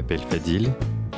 Je 0.00 0.02
m'appelle 0.02 0.26
Fadil 0.30 0.72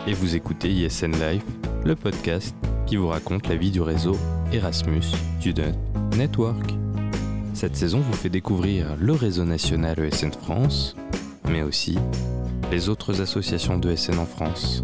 et 0.08 0.12
vous 0.12 0.34
écoutez 0.34 0.68
ISN 0.68 1.12
Life, 1.12 1.44
le 1.84 1.94
podcast 1.94 2.52
qui 2.84 2.96
vous 2.96 3.06
raconte 3.06 3.46
la 3.46 3.54
vie 3.54 3.70
du 3.70 3.80
réseau 3.80 4.18
Erasmus 4.52 5.04
Student 5.38 5.70
Network. 6.16 6.74
Cette 7.54 7.76
saison 7.76 8.00
vous 8.00 8.12
fait 8.12 8.28
découvrir 8.28 8.96
le 8.98 9.12
réseau 9.12 9.44
national 9.44 10.00
ESN 10.00 10.32
France, 10.32 10.96
mais 11.48 11.62
aussi 11.62 11.96
les 12.72 12.88
autres 12.88 13.20
associations 13.20 13.78
d'ESN 13.78 14.18
en 14.18 14.26
France. 14.26 14.82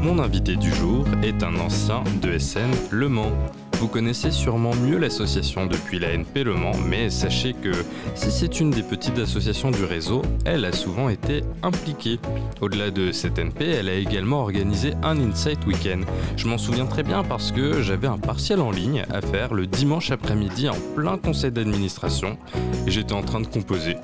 Mon 0.00 0.20
invité 0.20 0.54
du 0.54 0.70
jour 0.70 1.04
est 1.24 1.42
un 1.42 1.56
ancien 1.56 2.04
d'ESN 2.20 2.70
Le 2.92 3.08
Mans. 3.08 3.32
Vous 3.82 3.88
connaissez 3.88 4.30
sûrement 4.30 4.76
mieux 4.76 4.96
l'association 4.96 5.66
depuis 5.66 5.98
la 5.98 6.12
NP 6.12 6.44
Le 6.44 6.54
Mans, 6.54 6.78
mais 6.86 7.10
sachez 7.10 7.52
que 7.52 7.72
si 8.14 8.30
c'est 8.30 8.60
une 8.60 8.70
des 8.70 8.84
petites 8.84 9.18
associations 9.18 9.72
du 9.72 9.82
réseau, 9.82 10.22
elle 10.44 10.64
a 10.64 10.70
souvent 10.70 11.08
été 11.08 11.42
impliquée. 11.64 12.20
Au-delà 12.60 12.92
de 12.92 13.10
cette 13.10 13.40
NP, 13.40 13.62
elle 13.62 13.88
a 13.88 13.94
également 13.94 14.42
organisé 14.42 14.92
un 15.02 15.18
Insight 15.18 15.66
Weekend. 15.66 16.04
Je 16.36 16.46
m'en 16.46 16.58
souviens 16.58 16.86
très 16.86 17.02
bien 17.02 17.24
parce 17.24 17.50
que 17.50 17.82
j'avais 17.82 18.06
un 18.06 18.18
partiel 18.18 18.60
en 18.60 18.70
ligne 18.70 19.04
à 19.12 19.20
faire 19.20 19.52
le 19.52 19.66
dimanche 19.66 20.12
après-midi 20.12 20.68
en 20.68 20.78
plein 20.94 21.18
conseil 21.18 21.50
d'administration 21.50 22.38
et 22.86 22.90
j'étais 22.92 23.14
en 23.14 23.22
train 23.22 23.40
de 23.40 23.48
composer. 23.48 23.96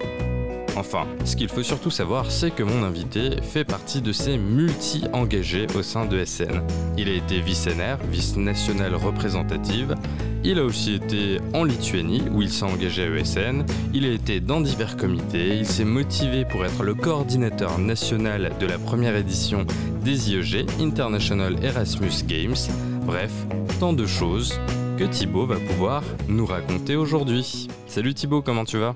Enfin, 0.78 1.08
ce 1.24 1.34
qu'il 1.34 1.48
faut 1.48 1.64
surtout 1.64 1.90
savoir, 1.90 2.30
c'est 2.30 2.52
que 2.52 2.62
mon 2.62 2.84
invité 2.84 3.42
fait 3.42 3.64
partie 3.64 4.00
de 4.00 4.12
ces 4.12 4.38
multi-engagés 4.38 5.66
au 5.76 5.82
sein 5.82 6.06
de 6.06 6.24
SN. 6.24 6.62
Il 6.96 7.08
a 7.08 7.14
été 7.14 7.40
vice-NR, 7.40 7.98
vice-nationale 8.08 8.94
représentative. 8.94 9.96
Il 10.44 10.60
a 10.60 10.64
aussi 10.64 10.94
été 10.94 11.38
en 11.52 11.64
Lituanie, 11.64 12.22
où 12.32 12.42
il 12.42 12.50
s'est 12.50 12.64
engagé 12.64 13.02
à 13.02 13.06
ESN. 13.08 13.66
Il 13.92 14.04
a 14.04 14.12
été 14.12 14.38
dans 14.38 14.60
divers 14.60 14.96
comités. 14.96 15.56
Il 15.56 15.66
s'est 15.66 15.84
motivé 15.84 16.44
pour 16.44 16.64
être 16.64 16.84
le 16.84 16.94
coordinateur 16.94 17.76
national 17.80 18.52
de 18.60 18.66
la 18.66 18.78
première 18.78 19.16
édition 19.16 19.66
des 20.04 20.30
IEG, 20.30 20.64
International 20.80 21.56
Erasmus 21.60 22.22
Games. 22.24 22.54
Bref, 23.02 23.32
tant 23.80 23.92
de 23.92 24.06
choses 24.06 24.60
que 24.96 25.04
Thibaut 25.04 25.46
va 25.46 25.56
pouvoir 25.56 26.04
nous 26.28 26.46
raconter 26.46 26.94
aujourd'hui. 26.94 27.66
Salut 27.88 28.14
Thibaut, 28.14 28.42
comment 28.42 28.64
tu 28.64 28.78
vas? 28.78 28.94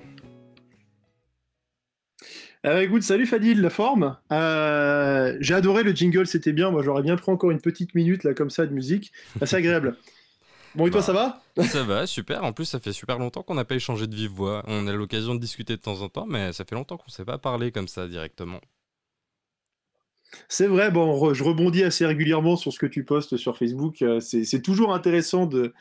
Euh, 2.67 2.81
écoute, 2.83 3.03
salut 3.03 3.27
Fadil, 3.27 3.61
la 3.61 3.71
forme. 3.71 4.17
Euh, 4.31 5.37
j'ai 5.41 5.55
adoré 5.55 5.83
le 5.83 5.93
jingle, 5.93 6.27
c'était 6.27 6.53
bien. 6.53 6.71
Moi, 6.71 6.83
j'aurais 6.83 7.03
bien 7.03 7.17
pris 7.17 7.33
encore 7.33 7.51
une 7.51 7.61
petite 7.61 7.95
minute 7.95 8.23
là 8.25 8.35
comme 8.35 8.51
ça 8.51 8.67
de 8.67 8.73
musique. 8.73 9.13
C'est 9.43 9.57
agréable. 9.57 9.97
Bon, 10.75 10.87
et 10.87 10.91
toi, 10.91 11.01
Bah, 11.01 11.03
ça 11.03 11.13
va? 11.13 11.43
Ça 11.65 11.83
va, 11.85 12.07
super. 12.07 12.45
En 12.45 12.55
plus, 12.55 12.65
ça 12.65 12.81
fait 12.81 12.95
super 12.95 13.19
longtemps 13.19 13.43
qu'on 13.43 13.55
n'a 13.57 13.67
pas 13.67 13.75
échangé 13.75 14.07
de 14.07 14.15
vive 14.15 14.31
voix. 14.31 14.63
On 14.67 14.87
a 14.87 14.93
l'occasion 14.95 15.35
de 15.35 15.41
discuter 15.41 15.77
de 15.77 15.83
temps 15.83 16.01
en 16.01 16.09
temps, 16.09 16.25
mais 16.27 16.55
ça 16.55 16.65
fait 16.65 16.75
longtemps 16.75 16.97
qu'on 16.97 17.09
ne 17.09 17.13
s'est 17.13 17.27
pas 17.27 17.37
parlé 17.37 17.73
comme 17.73 17.89
ça 17.89 18.09
directement. 18.09 18.59
C'est 20.49 20.67
vrai, 20.67 20.91
bon, 20.91 21.13
re- 21.15 21.35
je 21.35 21.45
rebondis 21.45 21.85
assez 21.85 22.07
régulièrement 22.07 22.57
sur 22.57 22.73
ce 22.73 22.79
que 22.79 22.87
tu 22.87 23.05
postes 23.05 23.37
sur 23.37 23.59
Facebook. 23.59 24.01
Euh, 24.03 24.21
C'est 24.21 24.45
c'est 24.45 24.63
toujours 24.63 24.95
intéressant 24.95 25.47
de 25.47 25.75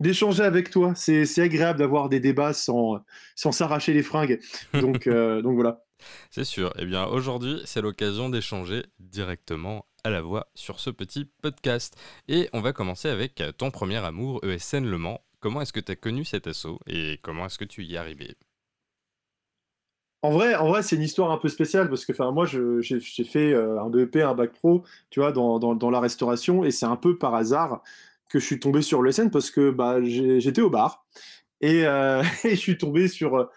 d'échanger 0.00 0.42
avec 0.42 0.70
toi. 0.70 0.92
C'est 0.96 1.24
c'est 1.24 1.42
agréable 1.42 1.78
d'avoir 1.78 2.08
des 2.08 2.18
débats 2.20 2.52
sans, 2.52 2.98
sans 3.36 3.52
s'arracher 3.52 3.92
les 3.92 4.02
fringues. 4.02 4.40
Donc, 4.74 5.06
euh, 5.06 5.40
donc 5.42 5.54
voilà. 5.54 5.84
C'est 6.30 6.44
sûr. 6.44 6.72
Eh 6.78 6.84
bien, 6.84 7.06
aujourd'hui, 7.06 7.60
c'est 7.64 7.80
l'occasion 7.80 8.28
d'échanger 8.28 8.84
directement 8.98 9.86
à 10.04 10.10
la 10.10 10.22
voix 10.22 10.48
sur 10.54 10.80
ce 10.80 10.90
petit 10.90 11.26
podcast. 11.42 11.96
Et 12.28 12.48
on 12.52 12.60
va 12.60 12.72
commencer 12.72 13.08
avec 13.08 13.42
ton 13.58 13.70
premier 13.70 13.98
amour, 13.98 14.40
ESN 14.44 14.84
Le 14.86 14.98
Mans. 14.98 15.20
Comment 15.40 15.60
est-ce 15.60 15.72
que 15.72 15.80
tu 15.80 15.92
as 15.92 15.96
connu 15.96 16.24
cet 16.24 16.46
assaut 16.46 16.78
et 16.86 17.18
comment 17.22 17.46
est-ce 17.46 17.58
que 17.58 17.64
tu 17.64 17.84
y 17.84 17.94
es 17.94 17.98
arrivé? 17.98 18.36
En 20.24 20.30
vrai, 20.30 20.54
en 20.54 20.68
vrai 20.68 20.84
c'est 20.84 20.94
une 20.94 21.02
histoire 21.02 21.32
un 21.32 21.38
peu 21.38 21.48
spéciale 21.48 21.88
parce 21.88 22.04
que 22.04 22.12
moi, 22.30 22.46
j'ai 22.46 23.24
fait 23.24 23.52
euh, 23.52 23.80
un 23.80 23.90
BEP, 23.90 24.16
un 24.16 24.34
bac 24.34 24.52
pro, 24.52 24.84
tu 25.10 25.18
vois, 25.18 25.32
dans, 25.32 25.90
la 25.90 26.00
restauration 26.00 26.64
et 26.64 26.70
c'est 26.70 26.86
un 26.86 26.96
peu 26.96 27.18
par 27.18 27.34
hasard 27.34 27.82
que 28.28 28.38
je 28.38 28.46
suis 28.46 28.60
tombé 28.60 28.82
sur 28.82 29.02
l'ESN 29.02 29.30
parce 29.30 29.50
que 29.50 29.70
bah, 29.70 30.00
j'étais 30.02 30.62
au 30.62 30.70
bar 30.70 31.04
et, 31.60 31.86
euh, 31.86 32.22
et 32.44 32.50
je 32.50 32.60
suis 32.60 32.78
tombé 32.78 33.08
sur, 33.08 33.50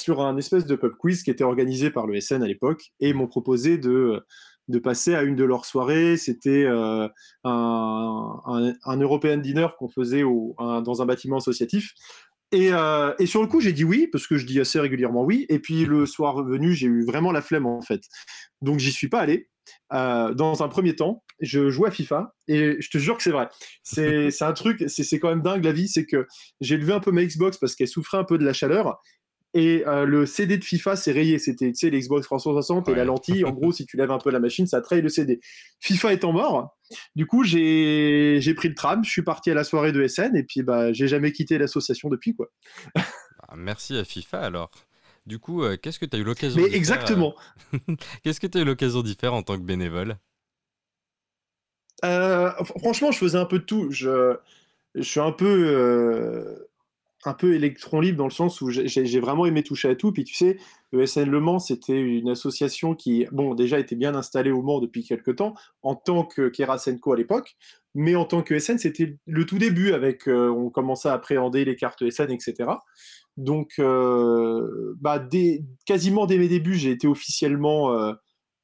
sur 0.00 0.20
un 0.20 0.36
espèce 0.36 0.66
de 0.66 0.76
pub 0.76 0.92
quiz 0.96 1.22
qui 1.22 1.30
était 1.30 1.44
organisé 1.44 1.90
par 1.90 2.06
l'ESN 2.06 2.42
à 2.42 2.46
l'époque 2.46 2.92
et 3.00 3.12
m'ont 3.12 3.26
proposé 3.26 3.78
de, 3.78 4.24
de 4.68 4.78
passer 4.78 5.14
à 5.14 5.22
une 5.22 5.36
de 5.36 5.44
leurs 5.44 5.64
soirées. 5.64 6.16
C'était 6.16 6.64
euh, 6.64 7.08
un, 7.44 8.74
un, 8.84 8.96
European 8.96 9.36
Dinner 9.38 9.68
qu'on 9.78 9.88
faisait 9.88 10.22
dans 10.22 11.02
un 11.02 11.06
bâtiment 11.06 11.38
associatif. 11.38 11.92
Et, 12.52 12.68
euh, 12.72 13.14
et 13.18 13.26
sur 13.26 13.40
le 13.40 13.48
coup, 13.48 13.60
j'ai 13.60 13.72
dit 13.72 13.84
oui, 13.84 14.08
parce 14.12 14.26
que 14.26 14.36
je 14.36 14.44
dis 14.46 14.60
assez 14.60 14.78
régulièrement 14.78 15.24
oui. 15.24 15.46
Et 15.48 15.58
puis 15.58 15.84
le 15.84 16.06
soir 16.06 16.44
venu, 16.44 16.74
j'ai 16.74 16.86
eu 16.86 17.04
vraiment 17.04 17.32
la 17.32 17.42
flemme 17.42 17.66
en 17.66 17.80
fait. 17.80 18.02
Donc 18.60 18.78
j'y 18.78 18.92
suis 18.92 19.08
pas 19.08 19.20
allé. 19.20 19.48
Euh, 19.92 20.34
dans 20.34 20.62
un 20.62 20.68
premier 20.68 20.96
temps, 20.96 21.22
je 21.40 21.70
jouais 21.70 21.88
à 21.88 21.90
FIFA 21.90 22.34
et 22.48 22.76
je 22.80 22.90
te 22.90 22.98
jure 22.98 23.16
que 23.16 23.22
c'est 23.22 23.30
vrai. 23.30 23.48
C'est 23.82 24.42
un 24.42 24.52
truc, 24.52 24.84
c'est 24.88 25.18
quand 25.18 25.28
même 25.28 25.42
dingue 25.42 25.64
la 25.64 25.72
vie, 25.72 25.88
c'est 25.88 26.04
que 26.04 26.26
j'ai 26.60 26.76
levé 26.76 26.92
un 26.92 27.00
peu 27.00 27.10
ma 27.10 27.24
Xbox 27.24 27.58
parce 27.58 27.74
qu'elle 27.74 27.88
souffrait 27.88 28.18
un 28.18 28.24
peu 28.24 28.38
de 28.38 28.44
la 28.44 28.52
chaleur. 28.52 29.00
Et 29.54 29.84
euh, 29.86 30.06
le 30.06 30.24
CD 30.24 30.56
de 30.56 30.64
FIFA 30.64 30.96
s'est 30.96 31.12
rayé. 31.12 31.38
C'était, 31.38 31.68
tu 31.72 31.74
sais, 31.74 31.90
l'Xbox 31.90 32.24
360 32.26 32.88
et 32.88 32.92
Ouais. 32.92 32.96
la 32.96 33.04
lentille. 33.04 33.44
En 33.44 33.50
gros, 33.50 33.70
si 33.72 33.84
tu 33.84 33.96
lèves 33.98 34.10
un 34.10 34.18
peu 34.18 34.30
la 34.30 34.40
machine, 34.40 34.66
ça 34.66 34.80
traye 34.80 35.02
le 35.02 35.10
CD. 35.10 35.40
FIFA 35.80 36.14
étant 36.14 36.32
mort, 36.32 36.76
du 37.16 37.26
coup, 37.26 37.44
j'ai 37.44 38.38
j'ai 38.40 38.54
pris 38.54 38.68
le 38.68 38.74
tram. 38.74 39.04
Je 39.04 39.10
suis 39.10 39.22
parti 39.22 39.50
à 39.50 39.54
la 39.54 39.64
soirée 39.64 39.92
de 39.92 40.06
SN 40.06 40.36
et 40.36 40.42
puis 40.42 40.62
bah, 40.62 40.92
j'ai 40.94 41.06
jamais 41.06 41.32
quitté 41.32 41.58
l'association 41.58 42.08
depuis 42.08 42.34
quoi. 42.34 42.48
Ah, 42.96 43.54
Merci 43.56 43.96
à 43.98 44.04
FIFA 44.04 44.40
alors. 44.40 44.70
Du 45.26 45.38
coup, 45.38 45.62
euh, 45.62 45.76
qu'est-ce 45.76 45.98
que 45.98 46.06
tu 46.06 46.16
as 46.16 46.18
eu 46.18 46.24
l'occasion 46.24 46.56
Mais 46.56 46.64
d'y 46.64 46.70
faire, 46.70 46.78
exactement. 46.78 47.34
euh, 47.74 47.78
Qu'est-ce 48.24 48.40
que 48.40 48.46
tu 48.46 48.58
as 48.58 48.62
eu 48.62 48.64
l'occasion 48.64 49.02
d'y 49.02 49.14
faire 49.14 49.34
en 49.34 49.42
tant 49.42 49.56
que 49.56 49.62
bénévole? 49.62 50.16
Euh, 52.04 52.50
fr- 52.50 52.78
franchement, 52.80 53.12
je 53.12 53.18
faisais 53.18 53.38
un 53.38 53.44
peu 53.44 53.58
de 53.58 53.64
tout. 53.64 53.90
Je, 53.90 54.36
je 54.94 55.02
suis 55.02 55.20
un 55.20 55.32
peu, 55.32 56.66
un 57.24 57.34
peu 57.34 57.54
électron 57.54 58.00
libre 58.00 58.18
dans 58.18 58.26
le 58.26 58.30
sens 58.30 58.60
où 58.60 58.70
j'ai 58.70 59.20
vraiment 59.20 59.46
aimé 59.46 59.62
toucher 59.62 59.88
à 59.88 59.94
tout. 59.94 60.12
Puis 60.12 60.24
tu 60.24 60.34
sais, 60.34 60.56
le 60.90 61.06
SN 61.06 61.30
Le 61.30 61.40
Mans, 61.40 61.58
c'était 61.58 62.00
une 62.00 62.28
association 62.28 62.94
qui, 62.94 63.26
bon, 63.30 63.54
déjà 63.54 63.78
était 63.78 63.94
bien 63.94 64.14
installée 64.14 64.50
au 64.50 64.62
Mans 64.62 64.80
depuis 64.80 65.04
quelques 65.04 65.36
temps, 65.36 65.54
en 65.82 65.94
tant 65.94 66.24
que 66.24 66.48
Kerasenko 66.48 67.12
à 67.12 67.16
l'époque, 67.16 67.56
mais 67.94 68.16
en 68.16 68.24
tant 68.24 68.42
que 68.42 68.58
SN, 68.58 68.78
c'était 68.78 69.16
le 69.26 69.46
tout 69.46 69.58
début 69.58 69.92
avec, 69.92 70.28
euh, 70.28 70.48
on 70.48 70.70
commençait 70.70 71.08
à 71.08 71.12
appréhender 71.12 71.64
les 71.64 71.76
cartes 71.76 72.08
SN, 72.10 72.30
etc. 72.30 72.70
Donc, 73.36 73.74
euh, 73.78 74.94
bah, 75.00 75.24
quasiment 75.86 76.26
dès 76.26 76.38
mes 76.38 76.48
débuts, 76.48 76.74
j'ai 76.74 76.90
été 76.90 77.06
officiellement 77.06 78.12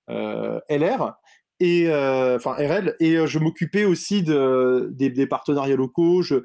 euh, 0.08 0.60
LR 0.69 1.14
et 1.60 1.88
euh, 1.88 2.36
enfin 2.36 2.52
RL 2.52 2.94
et 3.00 3.16
euh, 3.16 3.26
je 3.26 3.38
m'occupais 3.38 3.84
aussi 3.84 4.22
de, 4.22 4.88
des, 4.92 5.10
des 5.10 5.26
partenariats 5.26 5.76
locaux. 5.76 6.22
Je, 6.22 6.36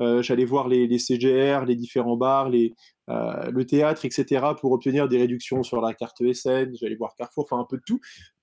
euh, 0.00 0.22
j'allais 0.22 0.44
voir 0.46 0.68
les, 0.68 0.86
les 0.86 0.98
CGR, 0.98 1.64
les 1.66 1.76
différents 1.76 2.16
bars, 2.16 2.48
les, 2.48 2.72
le 3.08 3.62
théâtre, 3.64 4.04
etc. 4.04 4.46
pour 4.60 4.70
obtenir 4.72 5.08
des 5.08 5.18
réductions 5.18 5.62
sur 5.64 5.80
la 5.80 5.92
carte 5.94 6.22
SN. 6.32 6.70
J'allais 6.80 6.94
voir 6.94 7.14
Carrefour, 7.18 7.44
enfin 7.50 7.60
un 7.60 7.66
peu 7.68 7.76
de 7.76 7.82
tout. 7.84 8.00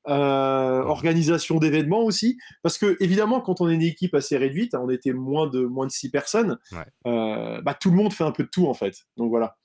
Euh, 0.10 0.84
organisation 0.84 1.58
d'événements 1.58 2.04
aussi, 2.04 2.38
parce 2.64 2.78
que 2.78 2.96
évidemment 3.02 3.42
quand 3.42 3.60
on 3.62 3.70
est 3.70 3.74
une 3.76 3.82
équipe 3.82 4.14
assez 4.16 4.38
réduite, 4.38 4.74
on 4.76 4.90
était 4.90 5.14
moins 5.14 5.48
de 5.48 5.62
moins 5.62 5.86
de 5.86 5.92
six 5.92 6.10
personnes, 6.12 6.58
Ouais. 6.72 6.86
euh, 7.08 7.62
bah, 7.62 7.74
tout 7.74 7.90
le 7.90 7.96
monde 7.98 8.14
fait 8.14 8.24
un 8.24 8.32
peu 8.32 8.44
de 8.44 8.50
tout 8.50 8.68
en 8.68 8.74
fait. 8.74 8.94
Donc 9.18 9.30
voilà. 9.30 9.56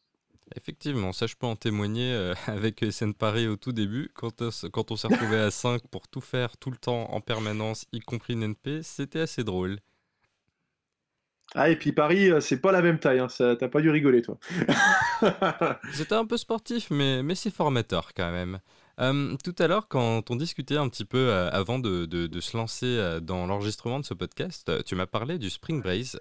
Effectivement, 0.57 1.13
ça 1.13 1.27
je 1.27 1.35
peux 1.37 1.47
en 1.47 1.57
témoigner 1.57 2.13
euh, 2.13 2.35
avec 2.47 2.83
ESN 2.83 3.13
Paris 3.15 3.49
au 3.49 3.57
tout 3.57 3.73
début. 3.73 4.11
Quand, 4.15 4.41
on 4.43 4.49
s- 4.49 4.67
quand 4.73 4.91
on 4.91 4.97
s'est 4.97 5.09
retrouvé 5.09 5.39
à 5.39 5.51
5 5.51 5.87
pour 5.89 6.09
tout 6.09 6.21
faire 6.21 6.57
tout 6.59 6.71
le 6.71 6.77
temps 6.77 7.11
en 7.13 7.21
permanence, 7.21 7.87
y 7.93 8.01
compris 8.01 8.35
une 8.35 8.43
NP, 8.45 8.83
c'était 8.83 9.21
assez 9.21 9.45
drôle. 9.45 9.79
Ah 11.55 11.69
et 11.69 11.77
puis 11.77 11.93
Paris, 11.93 12.31
euh, 12.31 12.41
c'est 12.41 12.61
pas 12.61 12.73
la 12.73 12.81
même 12.81 12.99
taille, 12.99 13.19
hein. 13.19 13.29
ça- 13.29 13.57
t'as 13.57 13.69
pas 13.69 13.81
dû 13.83 13.91
rigoler 13.91 14.23
toi. 14.23 14.39
C'était 15.93 16.15
un 16.15 16.25
peu 16.27 16.37
sportif, 16.37 16.91
mais, 16.91 17.23
mais 17.23 17.35
c'est 17.35 17.51
formateur 17.55 18.13
quand 18.15 18.31
même. 18.33 18.61
Euh, 19.03 19.37
tout 19.43 19.55
à 19.59 19.67
l'heure, 19.67 19.89
quand 19.89 20.31
on 20.31 20.37
discutait 20.37 20.77
un 20.77 20.89
petit 20.89 21.05
peu 21.05 21.19
euh, 21.19 21.51
avant 21.51 21.81
de, 21.81 22.07
se 22.41 22.57
lancer 22.57 22.87
euh, 22.87 23.19
dans 23.19 23.47
l'enregistrement 23.47 23.99
de 23.99 24.05
ce 24.05 24.15
podcast, 24.15 24.71
tu 24.85 24.95
m'as 24.95 25.07
parlé 25.07 25.39
du 25.39 25.51
Spring 25.51 25.83
Breeze. 25.83 26.19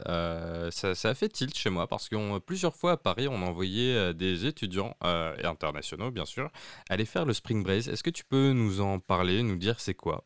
Ça, 0.72 1.10
a 1.10 1.14
fait 1.14 1.30
tilt 1.30 1.56
chez 1.56 1.70
moi 1.70 1.86
parce 1.86 2.10
que 2.10 2.40
plusieurs 2.40 2.76
fois 2.76 2.94
à 2.94 2.98
Paris, 2.98 3.28
on 3.28 3.44
envoyait 3.44 3.96
euh, 3.96 4.14
des 4.14 4.48
étudiants, 4.48 4.96
et 5.04 5.46
internationaux 5.46 6.10
bien 6.10 6.26
sûr, 6.26 6.50
aller 6.90 7.06
faire 7.06 7.26
le 7.26 7.34
Spring 7.34 7.64
Breeze. 7.64 7.88
Est-ce 7.88 8.04
que 8.04 8.10
tu 8.10 8.26
peux 8.26 8.52
nous 8.52 8.82
en 8.82 9.00
parler, 9.00 9.44
nous 9.44 9.58
dire 9.58 9.80
c'est 9.80 9.94
quoi? 9.94 10.24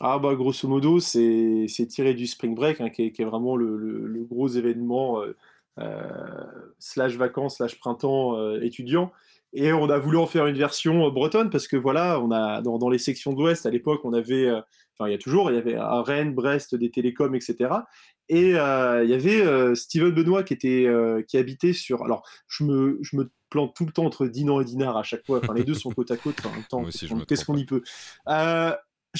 Ah 0.00 0.20
bah 0.20 0.36
grosso 0.36 0.68
modo, 0.68 1.00
c'est 1.00 1.66
tiré 1.88 2.14
du 2.14 2.28
Spring 2.28 2.54
Break, 2.54 2.80
hein, 2.80 2.90
qui 2.90 3.02
est, 3.02 3.24
vraiment 3.24 3.56
le, 3.56 4.24
gros 4.30 4.46
événement 4.46 5.22
slash 6.78 7.16
vacances 7.16 7.56
slash 7.56 7.80
printemps 7.80 8.54
étudiant. 8.60 9.10
Et 9.52 9.72
on 9.72 9.88
a 9.88 9.98
voulu 9.98 10.18
en 10.18 10.26
faire 10.26 10.46
une 10.46 10.56
version 10.56 11.08
bretonne 11.10 11.50
parce 11.50 11.68
que 11.68 11.76
voilà, 11.76 12.20
on 12.20 12.30
a 12.30 12.60
dans, 12.60 12.90
les 12.90 12.98
sections 12.98 13.32
de 13.32 13.38
l'Ouest 13.38 13.66
à 13.66 13.70
l'époque, 13.70 14.02
on 14.04 14.12
avait, 14.12 14.50
enfin 14.50 15.08
il 15.08 15.12
y 15.12 15.14
a 15.14 15.18
toujours, 15.18 15.50
il 15.50 15.54
y 15.54 15.58
avait 15.58 15.76
à 15.76 16.02
Rennes, 16.02 16.34
Brest, 16.34 16.74
des 16.74 16.90
télécoms, 16.90 17.34
etc. 17.34 17.70
Et 18.28 18.50
il 18.50 19.08
y 19.08 19.14
avait 19.14 19.74
Steven 19.74 20.10
Benoît 20.10 20.42
qui 20.42 20.52
était, 20.52 20.86
qui 21.26 21.38
habitait 21.38 21.72
sur. 21.72 22.04
Alors 22.04 22.28
je 22.46 22.64
me, 22.64 22.98
je 23.00 23.16
me 23.16 23.30
plante 23.48 23.74
tout 23.74 23.86
le 23.86 23.92
temps 23.92 24.04
entre 24.04 24.26
Dinan 24.26 24.60
et 24.60 24.64
Dinard 24.66 24.98
à 24.98 25.02
chaque 25.02 25.24
fois. 25.24 25.40
Enfin 25.42 25.54
les 25.54 25.64
deux 25.64 25.74
sont 25.74 25.92
côte 25.92 26.10
à 26.10 26.18
côte. 26.18 26.44
en 26.44 26.50
même 26.50 26.64
temps, 26.64 26.84
qu'est-ce 27.26 27.46
qu'on 27.46 27.56
y 27.56 27.64
peut 27.64 27.82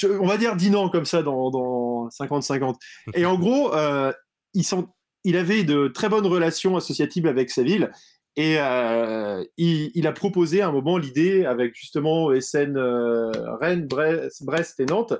on 0.05 0.27
va 0.27 0.37
dire 0.37 0.57
Dinan 0.57 0.89
comme 0.89 1.05
ça 1.05 1.23
dans 1.23 2.09
50-50. 2.09 2.77
Et 3.15 3.25
en 3.25 3.39
gros, 3.39 3.73
il, 4.55 4.65
il 5.25 5.37
avait 5.37 5.65
de 5.65 5.89
très 5.89 6.09
bonnes 6.09 6.27
relations 6.27 6.77
associatives 6.77 7.27
avec 7.27 7.51
sa 7.51 7.63
ville 7.63 7.91
et 8.38 8.55
euh, 8.61 9.44
il, 9.56 10.06
a 10.06 10.12
proposé 10.12 10.62
à 10.62 10.69
un 10.69 10.70
moment 10.70 10.96
l'idée, 10.96 11.44
avec 11.44 11.75
justement 11.75 12.31
SN 12.40 12.76
euh, 12.76 13.32
Rennes, 13.61 13.88
Brest, 13.88 14.79
et 14.79 14.87
Nantes, 14.87 15.14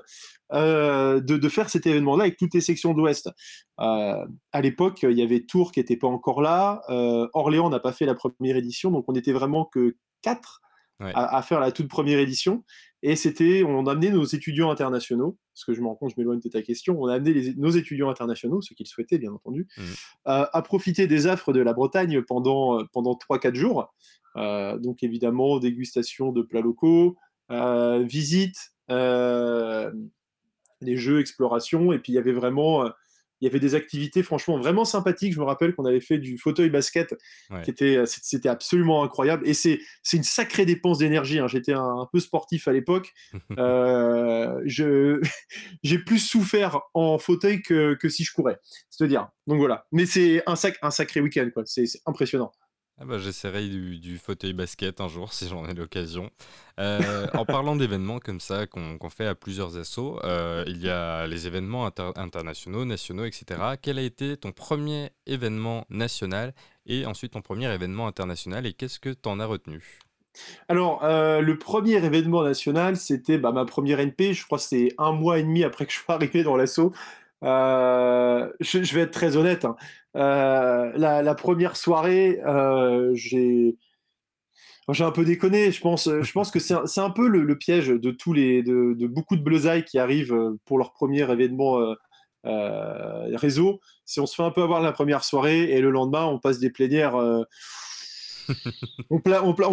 euh, 0.53 1.19
de, 1.19 1.49
faire 1.49 1.69
cet 1.69 1.85
événement-là 1.85 2.23
avec 2.23 2.37
toutes 2.37 2.53
les 2.53 2.61
sections 2.61 2.93
d'Ouest. 2.93 3.29
à 3.77 4.61
l'époque, 4.61 5.03
il 5.03 5.19
y 5.19 5.21
avait 5.21 5.41
Tours 5.41 5.73
qui 5.73 5.81
n'était 5.81 5.97
pas 5.97 6.07
encore 6.07 6.41
là. 6.41 6.81
Orléans 7.33 7.69
n'a 7.69 7.81
pas 7.81 7.91
fait 7.91 8.05
la 8.05 8.15
première 8.15 8.55
édition, 8.55 8.89
donc 8.89 9.03
on 9.09 9.11
n'était 9.11 9.33
vraiment 9.33 9.65
que 9.65 9.97
quatre 10.21 10.61
à, 11.01 11.41
faire 11.41 11.59
la 11.59 11.73
toute 11.73 11.89
première 11.89 12.19
édition. 12.19 12.63
Et 13.01 13.15
c'était, 13.15 13.63
on 13.63 13.87
a 13.87 13.91
amené 13.91 14.09
nos 14.09 14.25
étudiants 14.25 14.71
internationaux, 14.71 15.37
parce 15.53 15.63
que 15.63 15.73
je 15.73 15.81
me 15.81 15.87
rends 15.87 15.95
compte, 15.95 16.11
je 16.11 16.15
m'éloigne 16.17 16.41
de 16.41 16.49
ta 16.49 16.61
question, 16.61 16.97
on 16.99 17.07
a 17.07 17.15
amené 17.15 17.53
nos 17.55 17.69
étudiants 17.69 18.09
internationaux, 18.09 18.61
ceux 18.61 18.75
qu'ils 18.75 18.87
souhaitaient 18.87 19.17
bien 19.17 19.31
entendu, 19.31 19.67
mmh. 19.77 19.81
euh, 20.27 20.45
à 20.51 20.61
profiter 20.61 21.07
des 21.07 21.27
affres 21.27 21.53
de 21.53 21.61
la 21.61 21.73
Bretagne 21.73 22.21
pendant, 22.21 22.79
euh, 22.79 22.83
pendant 22.91 23.13
3-4 23.13 23.55
jours. 23.55 23.93
Euh, 24.35 24.77
donc 24.77 25.01
évidemment, 25.01 25.59
dégustation 25.59 26.31
de 26.31 26.41
plats 26.41 26.61
locaux, 26.61 27.15
visite, 27.49 28.73
les 28.89 29.91
jeux, 30.97 31.19
exploration, 31.19 31.93
et 31.93 31.99
puis 31.99 32.11
il 32.11 32.15
y 32.15 32.19
avait 32.19 32.33
vraiment 32.33 32.85
il 33.41 33.45
y 33.45 33.47
avait 33.47 33.59
des 33.59 33.75
activités 33.75 34.23
franchement 34.23 34.57
vraiment 34.57 34.85
sympathiques. 34.85 35.33
Je 35.33 35.39
me 35.39 35.45
rappelle 35.45 35.73
qu'on 35.75 35.85
avait 35.85 36.01
fait 36.01 36.17
du 36.17 36.37
fauteuil 36.37 36.69
basket, 36.69 37.15
qui 37.63 37.71
était, 37.71 38.03
c'était 38.05 38.49
absolument 38.49 39.03
incroyable. 39.03 39.47
Et 39.47 39.53
c'est, 39.53 39.79
c'est 40.03 40.17
une 40.17 40.23
sacrée 40.23 40.65
dépense 40.65 40.99
d'énergie. 40.99 41.39
Hein. 41.39 41.47
J'étais 41.47 41.73
un, 41.73 42.07
peu 42.11 42.19
sportif 42.19 42.67
à 42.67 42.73
l'époque. 42.73 43.13
euh, 43.57 44.61
je, 44.65 45.21
j'ai 45.83 45.99
plus 45.99 46.19
souffert 46.19 46.81
en 46.93 47.17
fauteuil 47.17 47.61
que, 47.61 47.95
que 47.95 48.09
si 48.09 48.23
je 48.23 48.33
courais, 48.33 48.57
c'est 48.89 49.03
à 49.03 49.07
dire. 49.07 49.29
Donc 49.47 49.59
voilà. 49.59 49.85
Mais 49.91 50.05
c'est 50.05 50.43
un, 50.45 50.55
sac, 50.55 50.77
un 50.81 50.91
sacré 50.91 51.21
week-end, 51.21 51.49
quoi. 51.53 51.63
c'est 51.65 51.85
impressionnant. 52.05 52.51
Ah 53.01 53.05
bah, 53.05 53.17
J'essaierai 53.17 53.69
du, 53.69 54.17
fauteuil 54.17 54.51
basket 54.51 54.99
un 54.99 55.07
jour 55.07 55.31
si 55.33 55.47
j'en 55.47 55.65
ai 55.65 55.73
l'occasion. 55.73 56.29
Euh, 56.79 57.27
en 57.33 57.45
parlant 57.45 57.77
d'événements 57.77 58.19
comme 58.19 58.41
ça 58.41 58.67
qu'on 58.67 59.09
fait 59.09 59.25
à 59.25 59.35
plusieurs 59.35 59.77
assauts, 59.77 60.19
euh, 60.23 60.65
il 60.67 60.81
y 60.81 60.89
a 60.89 61.25
les 61.25 61.47
événements 61.47 61.89
internationaux, 62.17 62.83
nationaux, 62.83 63.23
etc. 63.23 63.61
Quel 63.81 63.99
a 63.99 64.01
été 64.01 64.35
ton 64.35 64.51
premier 64.51 65.11
événement 65.25 65.85
national 65.89 66.53
et 66.85 67.05
ensuite 67.05 67.33
ton 67.33 67.41
premier 67.41 67.73
événement 67.73 68.05
international 68.07 68.65
et 68.65 68.73
qu'est-ce 68.73 68.99
que 68.99 69.09
tu 69.09 69.29
en 69.29 69.39
as 69.39 69.45
retenu? 69.45 69.99
Alors, 70.67 71.03
euh, 71.03 71.41
le 71.41 71.57
premier 71.57 72.03
événement 72.03 72.43
national, 72.43 72.95
c'était 72.97 73.37
bah, 73.37 73.51
ma 73.51 73.65
première 73.65 73.99
NP. 73.99 74.33
Je 74.33 74.45
crois 74.45 74.57
que 74.57 74.63
c'est 74.63 74.93
un 74.97 75.11
mois 75.11 75.39
et 75.39 75.43
demi 75.43 75.63
après 75.63 75.85
que 75.85 75.91
je 75.91 75.99
sois 75.99 76.15
arrivé 76.15 76.43
dans 76.43 76.55
l'assaut. 76.55 76.93
Euh, 77.43 78.49
je, 78.59 78.93
vais 78.93 79.01
être 79.01 79.11
très 79.11 79.37
honnête. 79.37 79.65
Hein. 79.65 79.75
Euh, 80.15 80.91
la, 80.95 81.35
première 81.35 81.75
soirée, 81.77 82.39
euh, 82.45 83.13
j'ai 83.15 83.75
un 84.99 85.11
peu 85.11 85.25
déconné. 85.25 85.71
Je 85.71 85.81
pense, 85.81 86.05
que 86.51 86.59
c'est 86.59 87.01
un, 87.01 87.09
peu 87.09 87.27
le, 87.27 87.57
piège 87.57 87.87
de 87.87 88.11
tous 88.11 88.33
les, 88.33 88.63
de, 88.63 89.07
beaucoup 89.07 89.35
de 89.35 89.43
bleusailles 89.43 89.85
qui 89.85 89.99
arrivent 89.99 90.37
pour 90.65 90.77
leur 90.77 90.93
premier 90.93 91.29
événement 91.31 91.95
réseau. 92.43 93.79
Si 94.05 94.19
on 94.19 94.25
se 94.25 94.35
fait 94.35 94.43
un 94.43 94.51
peu 94.51 94.63
avoir 94.63 94.81
la 94.81 94.91
première 94.91 95.23
soirée 95.23 95.71
et 95.71 95.81
le 95.81 95.91
lendemain 95.91 96.25
on 96.25 96.39
passe 96.39 96.59
des 96.59 96.69
plénières. 96.69 97.15
on, 99.11 99.19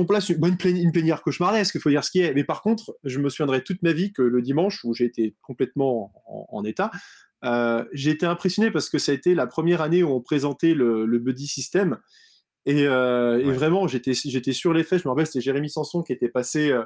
place 0.04 0.28
une, 0.28 0.36
bonne 0.36 0.58
une 0.62 0.92
plénière 0.92 1.22
cauchemardesque, 1.22 1.76
il 1.76 1.80
faut 1.80 1.88
dire 1.88 2.04
ce 2.04 2.10
qui 2.10 2.20
est. 2.20 2.34
Mais 2.34 2.44
par 2.44 2.60
contre, 2.60 2.94
je 3.04 3.18
me 3.18 3.30
souviendrai 3.30 3.64
toute 3.64 3.82
ma 3.82 3.92
vie 3.92 4.12
que 4.12 4.20
le 4.20 4.42
dimanche, 4.42 4.84
où 4.84 4.92
j'ai 4.92 5.06
été 5.06 5.34
complètement 5.40 6.12
en 6.26 6.62
état, 6.62 6.90
euh, 7.44 7.84
j'ai 7.92 8.10
été 8.10 8.26
impressionné 8.26 8.70
parce 8.70 8.88
que 8.88 8.98
ça 8.98 9.12
a 9.12 9.14
été 9.14 9.34
la 9.34 9.46
première 9.46 9.82
année 9.82 10.02
où 10.02 10.10
on 10.10 10.20
présentait 10.20 10.74
le, 10.74 11.18
buddy 11.18 11.46
system. 11.46 11.98
Et, 12.64 12.86
euh, 12.86 13.52
vraiment, 13.52 13.86
j'étais 13.86 14.14
sur 14.14 14.72
les 14.72 14.84
faits. 14.84 15.02
Je 15.02 15.08
me 15.08 15.10
rappelle, 15.10 15.26
c'était 15.26 15.40
Jérémy 15.40 15.70
Sanson 15.70 16.02
qui 16.02 16.12
était 16.12 16.28
passé 16.28 16.70
euh, 16.70 16.84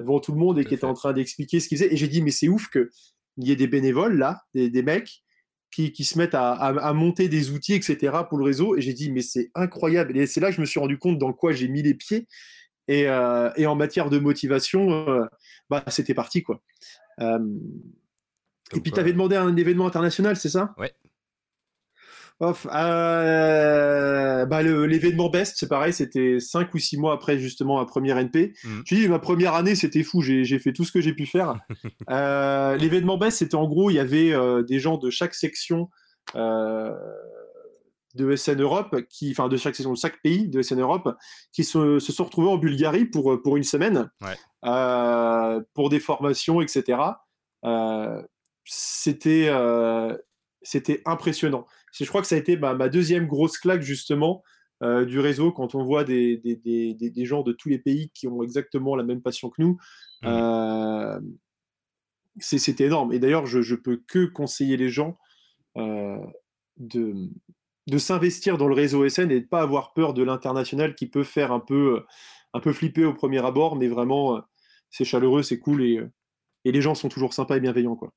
devant 0.00 0.20
tout 0.20 0.32
le 0.32 0.38
monde 0.38 0.58
et 0.58 0.64
qui 0.64 0.74
était 0.74 0.84
en 0.84 0.94
train 0.94 1.12
d'expliquer 1.12 1.60
ce 1.60 1.68
qu'il 1.68 1.78
faisait. 1.78 1.92
Et 1.92 1.96
j'ai 1.96 2.08
dit, 2.08 2.22
mais 2.22 2.30
c'est 2.30 2.48
ouf 2.48 2.68
qu'il 2.70 2.88
y 3.38 3.52
ait 3.52 3.56
des 3.56 3.68
bénévoles 3.68 4.16
là, 4.16 4.42
des, 4.54 4.82
mecs 4.82 5.22
qui, 5.70 5.92
se 6.04 6.18
mettent 6.18 6.34
à, 6.34 6.92
monter 6.94 7.28
des 7.28 7.50
outils, 7.50 7.74
etc. 7.74 8.12
pour 8.28 8.38
le 8.38 8.44
réseau. 8.44 8.76
Et 8.76 8.80
j'ai 8.80 8.94
dit, 8.94 9.12
mais 9.12 9.22
c'est 9.22 9.50
incroyable. 9.54 10.16
Et 10.16 10.26
c'est 10.26 10.40
là 10.40 10.50
que 10.50 10.56
je 10.56 10.60
me 10.60 10.66
suis 10.66 10.80
rendu 10.80 10.98
compte 10.98 11.18
dans 11.18 11.32
quoi 11.32 11.52
j'ai 11.52 11.68
mis 11.68 11.82
les 11.82 11.94
pieds. 11.94 12.26
Et, 12.88 13.08
en 13.08 13.76
matière 13.76 14.10
de 14.10 14.18
motivation, 14.18 15.06
bah, 15.70 15.84
c'était 15.88 16.14
parti. 16.14 16.42
quoi. 16.42 16.60
Et 18.72 18.80
puis, 18.80 18.92
tu 18.92 19.00
avais 19.00 19.12
demandé 19.12 19.36
un 19.36 19.56
événement 19.56 19.86
international, 19.86 20.36
c'est 20.36 20.48
ça? 20.48 20.74
Ouais. 20.78 20.92
Euh, 22.42 24.46
bah, 24.46 24.62
l'événement 24.62 25.30
Best, 25.30 25.54
c'est 25.56 25.68
pareil, 25.68 25.92
c'était 25.92 26.40
5 26.40 26.74
ou 26.74 26.78
6 26.78 26.98
mois 26.98 27.14
après 27.14 27.38
justement 27.38 27.78
ma 27.78 27.86
première 27.86 28.18
NP. 28.18 28.54
Mmh. 28.64 28.80
Je 28.84 28.94
dis, 28.94 29.08
ma 29.08 29.18
première 29.18 29.54
année, 29.54 29.74
c'était 29.74 30.02
fou, 30.02 30.20
j'ai 30.20 30.58
fait 30.58 30.72
tout 30.72 30.84
ce 30.84 30.92
que 30.92 31.00
j'ai 31.00 31.14
pu 31.14 31.26
faire. 31.26 31.56
euh, 32.10 32.76
l'événement 32.76 33.18
Best, 33.18 33.38
c'était 33.38 33.54
en 33.54 33.68
gros, 33.68 33.90
il 33.90 33.94
y 33.94 34.00
avait 34.00 34.32
euh, 34.32 34.62
des 34.62 34.80
gens 34.80 34.98
de 34.98 35.10
chaque 35.10 35.34
section 35.34 35.88
de 36.34 38.36
SN 38.36 38.60
Europe, 38.60 38.96
qui, 39.10 39.32
enfin 39.32 39.48
de 39.48 39.56
chaque 39.56 39.74
section, 39.74 39.92
de 39.92 39.98
chaque 39.98 40.22
pays 40.22 40.48
de 40.48 40.62
SN 40.62 40.80
Europe, 40.80 41.16
qui 41.52 41.64
se, 41.64 41.98
se 41.98 42.12
sont 42.12 42.24
retrouvés 42.24 42.48
en 42.48 42.58
Bulgarie 42.58 43.04
pour, 43.04 43.40
pour 43.42 43.56
une 43.56 43.64
semaine, 43.64 44.10
ouais. 44.22 45.64
pour 45.74 45.90
des 45.90 46.00
formations, 46.00 46.60
etc. 46.60 46.98
C'était 48.64 49.48
euh, 49.48 50.16
c'était 50.62 51.02
impressionnant. 51.04 51.66
Je 51.92 52.04
crois 52.06 52.22
que 52.22 52.26
ça 52.26 52.34
a 52.34 52.38
été 52.38 52.56
ma, 52.56 52.88
deuxième 52.88 53.26
grosse 53.26 53.58
claque 53.58 53.82
justement 53.82 54.42
euh, 54.82 55.04
du 55.04 55.20
réseau 55.20 55.52
quand 55.52 55.74
on 55.74 55.84
voit 55.84 56.04
des, 56.04 56.38
des, 56.38 56.56
des, 56.56 56.94
des, 56.94 57.24
gens 57.26 57.42
de 57.42 57.52
tous 57.52 57.68
les 57.68 57.78
pays 57.78 58.10
qui 58.14 58.26
ont 58.26 58.42
exactement 58.42 58.96
la 58.96 59.04
même 59.04 59.20
passion 59.20 59.50
que 59.50 59.62
nous. 59.62 59.78
Mmh. 60.22 60.26
Euh, 60.26 61.20
c'était 62.38 62.84
énorme. 62.84 63.12
Et 63.12 63.18
d'ailleurs, 63.18 63.46
je, 63.46 63.62
je 63.62 63.74
peux 63.74 64.02
que 64.08 64.24
conseiller 64.24 64.76
les 64.76 64.88
gens 64.88 65.16
de, 65.76 67.14
de 67.86 67.98
s'investir 67.98 68.58
dans 68.58 68.66
le 68.66 68.74
réseau 68.74 69.08
SN 69.08 69.30
et 69.30 69.40
de 69.40 69.44
ne 69.44 69.48
pas 69.48 69.60
avoir 69.60 69.92
peur 69.92 70.14
de 70.14 70.22
l'international 70.22 70.94
qui 70.94 71.08
peut 71.08 71.22
faire 71.22 71.52
un 71.52 71.60
peu, 71.60 72.04
un 72.54 72.60
peu 72.60 72.72
flipper 72.72 73.04
au 73.04 73.14
premier 73.14 73.44
abord, 73.44 73.76
mais 73.76 73.88
vraiment, 73.88 74.40
c'est 74.90 75.04
chaleureux, 75.04 75.42
c'est 75.42 75.58
cool 75.58 75.82
et, 75.84 76.00
et 76.64 76.72
les 76.72 76.80
gens 76.80 76.94
sont 76.94 77.08
toujours 77.08 77.34
sympas 77.34 77.56
et 77.56 77.60
bienveillants. 77.60 77.96
Quoi. 77.96 78.12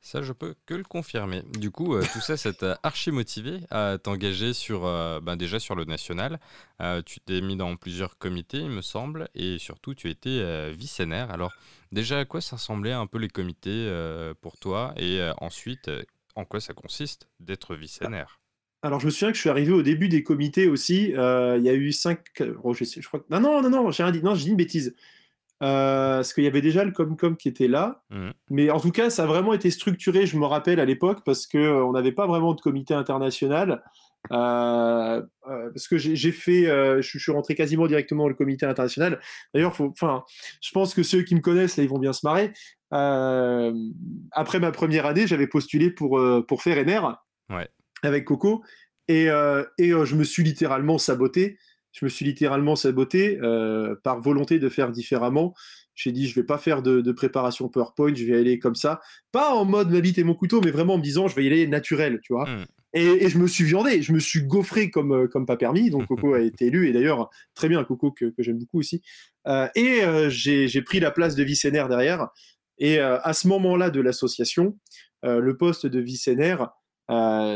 Ça, 0.00 0.22
je 0.22 0.32
peux 0.32 0.54
que 0.64 0.74
le 0.74 0.84
confirmer. 0.84 1.42
Du 1.58 1.70
coup, 1.70 1.94
euh, 1.94 2.02
tout 2.12 2.20
ça, 2.20 2.36
ça 2.36 2.52
t'a 2.52 2.78
archi 2.82 3.10
motivé 3.10 3.60
à 3.70 3.98
t'engager 3.98 4.52
sur, 4.52 4.86
euh, 4.86 5.20
ben 5.20 5.36
déjà 5.36 5.58
sur 5.58 5.74
le 5.74 5.84
national. 5.84 6.38
Euh, 6.80 7.02
tu 7.02 7.20
t'es 7.20 7.40
mis 7.40 7.56
dans 7.56 7.74
plusieurs 7.76 8.16
comités, 8.16 8.58
il 8.58 8.70
me 8.70 8.80
semble, 8.80 9.28
et 9.34 9.58
surtout, 9.58 9.94
tu 9.94 10.08
étais 10.08 10.72
vice-NR. 10.72 11.30
Alors, 11.30 11.52
déjà, 11.92 12.20
à 12.20 12.24
quoi 12.24 12.40
ça 12.40 12.56
ressemblait 12.56 12.92
un 12.92 13.06
peu 13.06 13.18
les 13.18 13.28
comités 13.28 13.92
pour 14.40 14.56
toi 14.58 14.94
Et 14.96 15.20
ensuite, 15.38 15.90
en 16.36 16.44
quoi 16.44 16.60
ça 16.60 16.74
consiste 16.74 17.28
d'être 17.40 17.74
vice-NR 17.74 18.40
alors, 18.80 19.00
je 19.00 19.06
me 19.06 19.10
souviens 19.10 19.30
que 19.30 19.34
je 19.34 19.40
suis 19.40 19.50
arrivé 19.50 19.72
au 19.72 19.82
début 19.82 20.08
des 20.08 20.22
comités 20.22 20.68
aussi. 20.68 21.06
Il 21.08 21.62
y 21.62 21.68
a 21.68 21.74
eu 21.74 21.90
cinq. 21.90 22.20
Oh, 22.62 22.72
Non, 23.28 23.40
non, 23.40 23.60
non, 23.60 23.70
non, 23.70 23.90
j'ai 23.90 24.08
dit. 24.12 24.22
Non, 24.22 24.36
j'ai 24.36 24.44
dit 24.44 24.50
une 24.50 24.56
bêtise. 24.56 24.94
Euh, 25.60 26.16
parce 26.16 26.34
qu'il 26.34 26.44
y 26.44 26.46
avait 26.46 26.60
déjà 26.60 26.84
le 26.84 26.92
Comcom 26.92 27.36
qui 27.36 27.48
était 27.48 27.68
là. 27.68 28.02
Mmh. 28.10 28.30
Mais 28.50 28.70
en 28.70 28.78
tout 28.78 28.92
cas, 28.92 29.10
ça 29.10 29.24
a 29.24 29.26
vraiment 29.26 29.52
été 29.52 29.70
structuré, 29.70 30.26
je 30.26 30.38
me 30.38 30.46
rappelle, 30.46 30.78
à 30.78 30.84
l'époque, 30.84 31.22
parce 31.24 31.46
qu'on 31.46 31.58
euh, 31.58 31.92
n'avait 31.92 32.12
pas 32.12 32.26
vraiment 32.26 32.54
de 32.54 32.60
comité 32.60 32.94
international. 32.94 33.82
Euh, 34.32 35.22
parce 35.42 35.88
que 35.88 35.96
j'ai 35.96 36.32
fait, 36.32 36.64
je, 36.64 37.18
suis 37.18 37.32
rentré 37.32 37.54
quasiment 37.54 37.86
directement 37.86 38.24
dans 38.24 38.28
le 38.28 38.34
comité 38.34 38.66
international. 38.66 39.20
D'ailleurs, 39.54 39.74
je 39.74 40.70
pense 40.72 40.94
que 40.94 41.02
ceux 41.02 41.22
qui 41.22 41.34
me 41.34 41.40
connaissent, 41.40 41.76
là, 41.76 41.82
ils 41.82 41.88
vont 41.88 41.98
bien 41.98 42.12
se 42.12 42.26
marrer. 42.26 42.52
après 42.90 44.60
ma 44.60 44.70
première 44.70 45.06
année, 45.06 45.26
j'avais 45.26 45.46
postulé 45.46 45.90
pour, 45.90 46.20
pour 46.46 46.62
faire 46.62 46.84
NR 46.84 47.16
avec 48.02 48.24
Coco. 48.24 48.62
Et, 49.06 49.26
et 49.26 49.90
je 49.90 50.14
me 50.14 50.24
suis 50.24 50.42
littéralement 50.42 50.98
saboté 50.98 51.56
je 51.98 52.04
me 52.04 52.08
suis 52.08 52.24
littéralement 52.24 52.76
saboté 52.76 53.38
euh, 53.42 53.96
par 54.04 54.20
volonté 54.20 54.58
de 54.58 54.68
faire 54.68 54.92
différemment. 54.92 55.54
J'ai 55.96 56.12
dit, 56.12 56.28
je 56.28 56.34
vais 56.36 56.44
pas 56.44 56.58
faire 56.58 56.80
de, 56.80 57.10
préparation 57.10 57.68
PowerPoint, 57.68 58.14
je 58.14 58.24
vais 58.24 58.36
aller 58.36 58.60
comme 58.60 58.76
ça. 58.76 59.00
Pas 59.32 59.52
en 59.52 59.64
mode 59.64 59.90
ma 59.90 60.00
bite 60.00 60.18
et 60.18 60.22
mon 60.22 60.34
couteau, 60.34 60.60
mais 60.60 60.70
vraiment 60.70 60.94
en 60.94 60.98
me 60.98 61.02
disant, 61.02 61.26
je 61.26 61.34
vais 61.34 61.42
y 61.42 61.48
aller 61.48 61.66
naturel, 61.66 62.20
tu 62.22 62.32
vois. 62.32 62.48
Mmh. 62.48 62.66
Et, 62.94 63.28
je 63.28 63.36
me 63.38 63.48
suis 63.48 63.64
viandé, 63.64 64.00
je 64.00 64.12
me 64.12 64.20
suis 64.20 64.42
gaufré 64.42 64.90
comme, 64.90 65.12
euh, 65.12 65.26
comme 65.26 65.44
pas 65.44 65.56
permis. 65.56 65.90
Donc 65.90 66.06
Coco 66.08 66.34
a 66.34 66.40
été 66.40 66.66
élu, 66.66 66.88
et 66.88 66.92
d'ailleurs, 66.92 67.30
très 67.54 67.68
bien, 67.68 67.82
Coco 67.82 68.12
que, 68.12 68.32
j'aime 68.38 68.58
beaucoup 68.58 68.78
aussi. 68.78 69.02
Euh, 69.48 69.66
et 69.74 70.04
euh, 70.04 70.30
j'ai 70.30 70.82
pris 70.82 71.00
la 71.00 71.10
place 71.10 71.34
de 71.34 71.42
vicénaire 71.42 71.88
derrière. 71.88 72.28
Et 72.80 73.00
à 73.00 73.32
ce 73.32 73.48
moment-là 73.48 73.90
de 73.90 74.00
l'association, 74.00 74.78
le 75.24 75.56
poste 75.56 75.84
de 75.84 75.98
vicénaire, 75.98 76.68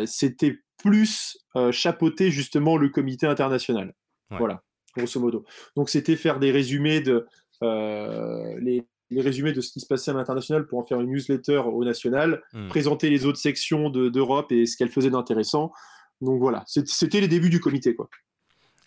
c'était 0.04 0.58
plus 0.82 1.38
chapeauter 1.70 2.32
justement 2.32 2.76
le 2.76 2.88
comité 2.88 3.28
international. 3.28 3.94
Voilà, 4.38 4.62
grosso 4.96 5.20
modo. 5.20 5.44
Donc 5.76 5.88
c'était 5.88 6.16
faire 6.16 6.38
des 6.38 6.50
résumés 6.50 7.00
de 7.00 7.26
les, 7.60 8.84
les 9.10 9.20
résumés 9.20 9.52
de 9.52 9.60
ce 9.60 9.72
qui 9.72 9.80
se 9.80 9.86
passait 9.86 10.10
à 10.10 10.14
l'international 10.14 10.66
pour 10.66 10.78
en 10.78 10.84
faire 10.84 11.00
une 11.00 11.10
newsletter 11.10 11.58
au 11.58 11.84
national, 11.84 12.42
hmm. 12.52 12.68
présenter 12.68 13.10
les 13.10 13.26
autres 13.26 13.38
sections 13.38 13.90
d'Europe 13.90 14.50
et 14.50 14.66
ce 14.66 14.76
qu'elles 14.76 14.90
faisaient 14.90 15.10
d'intéressant. 15.10 15.72
Donc 16.20 16.38
voilà, 16.40 16.64
c'était 16.66 17.20
les 17.20 17.28
débuts 17.28 17.50
du 17.50 17.60
comité. 17.60 17.94
quoi. 17.94 18.08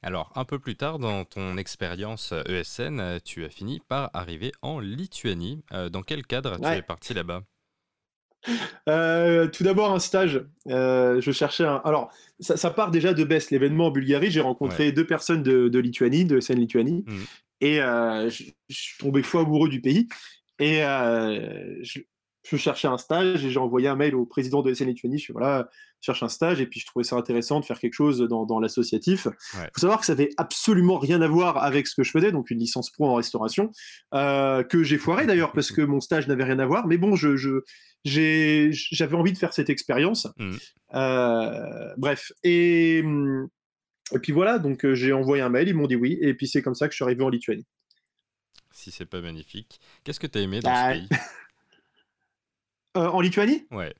Alors, 0.02 0.32
un 0.36 0.46
peu 0.46 0.60
plus 0.60 0.76
tard 0.76 1.00
dans 1.00 1.26
ton 1.26 1.58
expérience 1.58 2.32
ESN, 2.48 3.20
tu 3.26 3.44
as 3.44 3.50
fini 3.50 3.82
par 3.88 4.12
arriver 4.14 4.52
en 4.62 4.80
Lituanie. 4.80 5.64
Euh, 5.74 5.90
dans 5.90 6.04
quel 6.04 6.26
cadre 6.26 6.58
tu 6.58 6.68
es 6.68 6.82
parti 6.82 7.14
là-bas? 7.14 7.42
euh, 8.90 9.48
tout 9.48 9.64
d'abord 9.64 9.92
un 9.92 10.00
stage. 10.00 10.46
Euh, 10.70 11.22
je 11.22 11.32
cherchais 11.32 11.66
un. 11.66 11.82
Alors, 11.86 12.10
ça, 12.40 12.70
part 12.70 12.92
déjà 12.92 13.14
de 13.14 13.24
BEST, 13.24 13.52
l'événement 13.52 13.88
en 13.88 13.92
Bulgarie. 13.92 14.32
J'ai 14.32 14.42
rencontré 14.42 14.92
deux 14.92 15.06
personnes 15.06 15.44
de, 15.44 15.80
Lituanie, 15.80 16.26
de 16.26 16.40
SN 16.40 16.60
Lituanie, 16.60 17.04
hmm. 17.08 17.24
Et 17.62 17.82
euh, 17.82 18.30
je, 18.30 18.44
suis 18.70 18.98
tombé 19.00 19.24
fou 19.24 19.40
amoureux 19.40 19.70
du 19.70 19.82
pays. 19.82 20.08
Et 20.60 20.82
je, 22.48 22.58
cherchais 22.58 22.88
un 22.88 22.98
stage 22.98 23.44
et 23.46 23.50
j'ai 23.50 23.60
envoyé 23.60 23.88
un 23.88 23.96
mail 23.96 24.16
au 24.16 24.26
président 24.26 24.62
de 24.62 24.74
SN 24.74 24.86
Lituanie. 24.86 25.18
Je 25.18 25.24
suis 25.24 25.34
voilà, 25.34 25.70
je 26.02 26.06
cherche 26.06 26.24
un 26.24 26.30
stage 26.30 26.62
et 26.62 26.66
puis 26.66 26.80
je 26.80 26.86
trouvais 26.86 27.04
ça 27.04 27.16
intéressant 27.16 27.60
de 27.60 27.66
faire 27.66 27.80
quelque 27.80 27.94
chose 27.94 28.20
dans, 28.20 28.60
l'associatif. 28.60 29.28
Il 29.54 29.70
faut 29.74 29.82
savoir 29.82 30.00
que 30.00 30.06
ça 30.06 30.14
avait 30.14 30.30
absolument 30.38 30.98
rien 30.98 31.22
à 31.22 31.28
voir 31.28 31.58
avec 31.58 31.88
ce 31.88 31.96
que 31.96 32.04
je 32.04 32.12
faisais, 32.12 32.32
donc 32.32 32.52
une 32.52 32.60
licence 32.60 32.90
pro 32.90 33.08
en 33.08 33.16
restauration, 33.16 33.72
euh, 34.14 34.64
que 34.64 34.84
j'ai 34.84 34.98
foiré 34.98 35.26
d'ailleurs 35.26 35.52
parce 35.52 35.72
que 35.72 35.82
mon 35.82 36.00
stage 36.00 36.28
n'avait 36.28 36.44
rien 36.44 36.60
à 36.60 36.66
voir. 36.66 36.88
Mais 36.88 36.98
bon, 36.98 37.16
je, 37.16 37.62
j'avais 38.04 39.16
envie 39.16 39.34
de 39.34 39.38
faire 39.38 39.54
cette 39.54 39.70
expérience. 39.70 40.28
Mmh. 40.38 40.56
bref. 41.98 42.32
Et 42.44 43.04
et 44.14 44.20
puis 44.20 44.32
voilà, 44.32 44.60
donc 44.60 44.86
euh, 44.86 44.94
j'ai 44.94 45.14
envoyé 45.14 45.42
un 45.42 45.50
mail, 45.50 45.68
ils 45.68 45.74
m'ont 45.74 45.88
dit 45.88 45.96
oui, 45.96 46.18
et 46.22 46.34
puis 46.34 46.48
c'est 46.48 46.62
comme 46.62 46.76
ça 46.76 46.88
que 46.88 46.92
je 46.94 46.98
suis 46.98 47.04
arrivé 47.04 47.24
en 47.24 47.30
Lituanie. 47.30 47.66
Si 48.72 48.92
c'est 48.92 49.06
pas 49.06 49.22
magnifique. 49.22 49.80
Qu'est-ce 50.04 50.20
que 50.20 50.28
tu 50.28 50.38
as 50.38 50.42
aimé 50.42 50.60
dans 50.60 50.70
ce 50.70 50.76
bah, 50.76 50.92
pays? 50.94 51.08
Euh, 52.96 53.08
En 53.08 53.22
Lituanie? 53.22 53.66
Ouais. 53.72 53.94